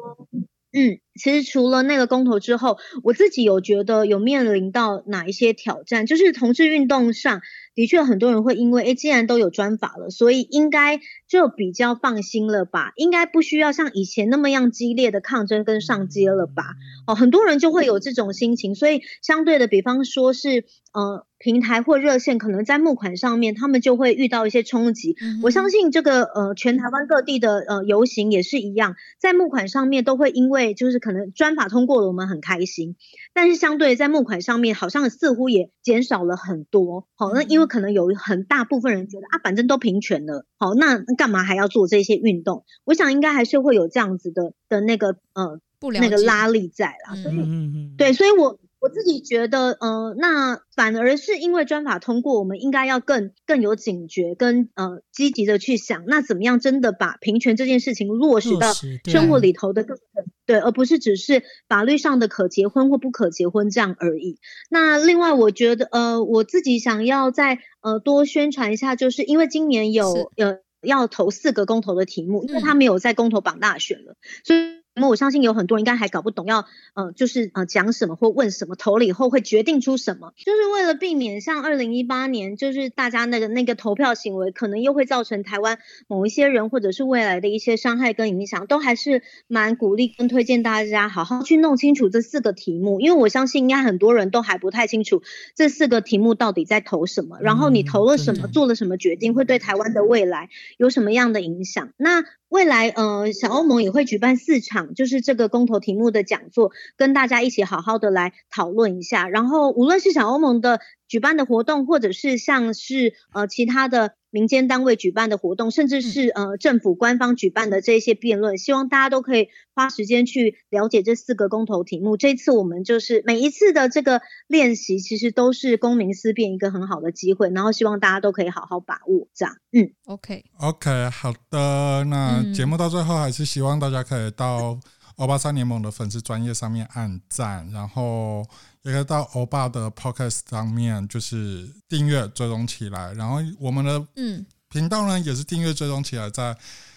[0.71, 7.41] 嗯，其实除了那个公投之后，我自己有觉得有面临到哪一些挑战，就是同志运动上，
[7.75, 16.63] 的确很多人会因为，诶，既然都有专法了，所以应该就比较放心了吧，应该不需要像以前那么样激烈的抗争跟上街了吧？
[17.07, 25.15] 哦，很多人就会有这种心情，所以相对的，比方说是呃平台或热线，可能在募款上面，他们就会遇到一些冲击。
[25.43, 32.97] 我相信这个呃全台湾各地的呃游行也是一样，在募款上面都会因为就是可能专法通过了，我们很开心，
[33.33, 37.07] 但是相对在募款上面好像似乎也减少了很多。
[37.15, 42.65] 好，那因为可能有很大部分人觉得啊，反正都平权了，好，那干嘛还要做这些运动？
[42.83, 58.71] 我想应该还是会有这样子的的那个呃不了解那个拉力在啦，嗯所以嗯嗯嗯，对，所以我我自己觉得，呃，那反而是因为专法通过，我们应该要更更有警觉，跟呃积极的去想，那怎么样真的把平权这件事情落实到
[59.05, 60.01] 生活里头的各个
[60.47, 64.39] 对，而不是只是法律上的可结婚或不可结婚这样而已。
[64.69, 74.76] 那另外，我觉得，呃，我自己想要再呃多宣传一下，就是因为今年是有呃要投四个公投的题目，因为嗯他没有在公投榜大选了，所以。
[74.97, 76.65] 那么我相信有很多人应该还搞不懂要
[76.95, 95.21] 呃就是呃讲什么或问什么，投了以后会决定出什么，就是为了避免像二零一八年就是大家那个那个投票行为可能又会造成台湾某一些人或者是未来的一些伤害跟影响，都还是蛮鼓励跟推荐大家好好去弄清楚这四个题目，因为我相信应该很多人都还不太清楚
[95.53, 101.93] 这四个题目到底在投什么，然后你嗯投了什么，做了什么决定，会对台湾的未来有什么样的影响？
[101.97, 109.27] 那未来，呃，小欧盟也会举办四场，就是这个公投题目的讲座，跟大家一起好好的来讨论一下。
[109.27, 122.17] 然后，无论是小欧盟的举办的活动，或者是像是呃其他的民间单位举办的活动，甚至是呃政府官方举办的这些辩论，希望大家都可以花时间去了解这四个公投题目。
[122.17, 129.27] 这次我们就是每一次的这个练习，其实都是公民思辨一个很好的机会，然后希望大家都可以好好把握。
[129.33, 129.91] 这样，嗯。
[130.05, 134.77] OK，OK，好的，那嗯节目到最后还是希望大家可以到
[135.15, 138.45] 欧巴桑联盟的粉丝专业上面按赞，然后
[138.83, 146.55] 也可以到欧巴的 Podcast 上面就是订阅追踪起来，然后我们的嗯，频道呢也是订阅追踪起来，在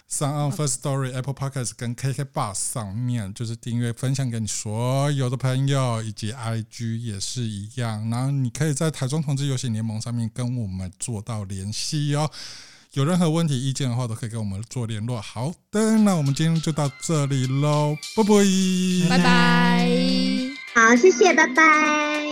[0.08, 8.10] s o n First Story、Apple Podcast 跟 KK Bus 上面就是订阅分享给你所有的朋友，以及 IG 也是一样。
[8.10, 12.28] 然后你可以在台中同志游行联盟上面跟我们做到联系哦。
[12.94, 15.20] 有任何问题、意见的话，都可以跟我们做联络。
[15.20, 20.49] 好的，那我们今天就到这里喽，拜拜，拜拜。
[20.74, 22.29] 好，谢谢，拜拜。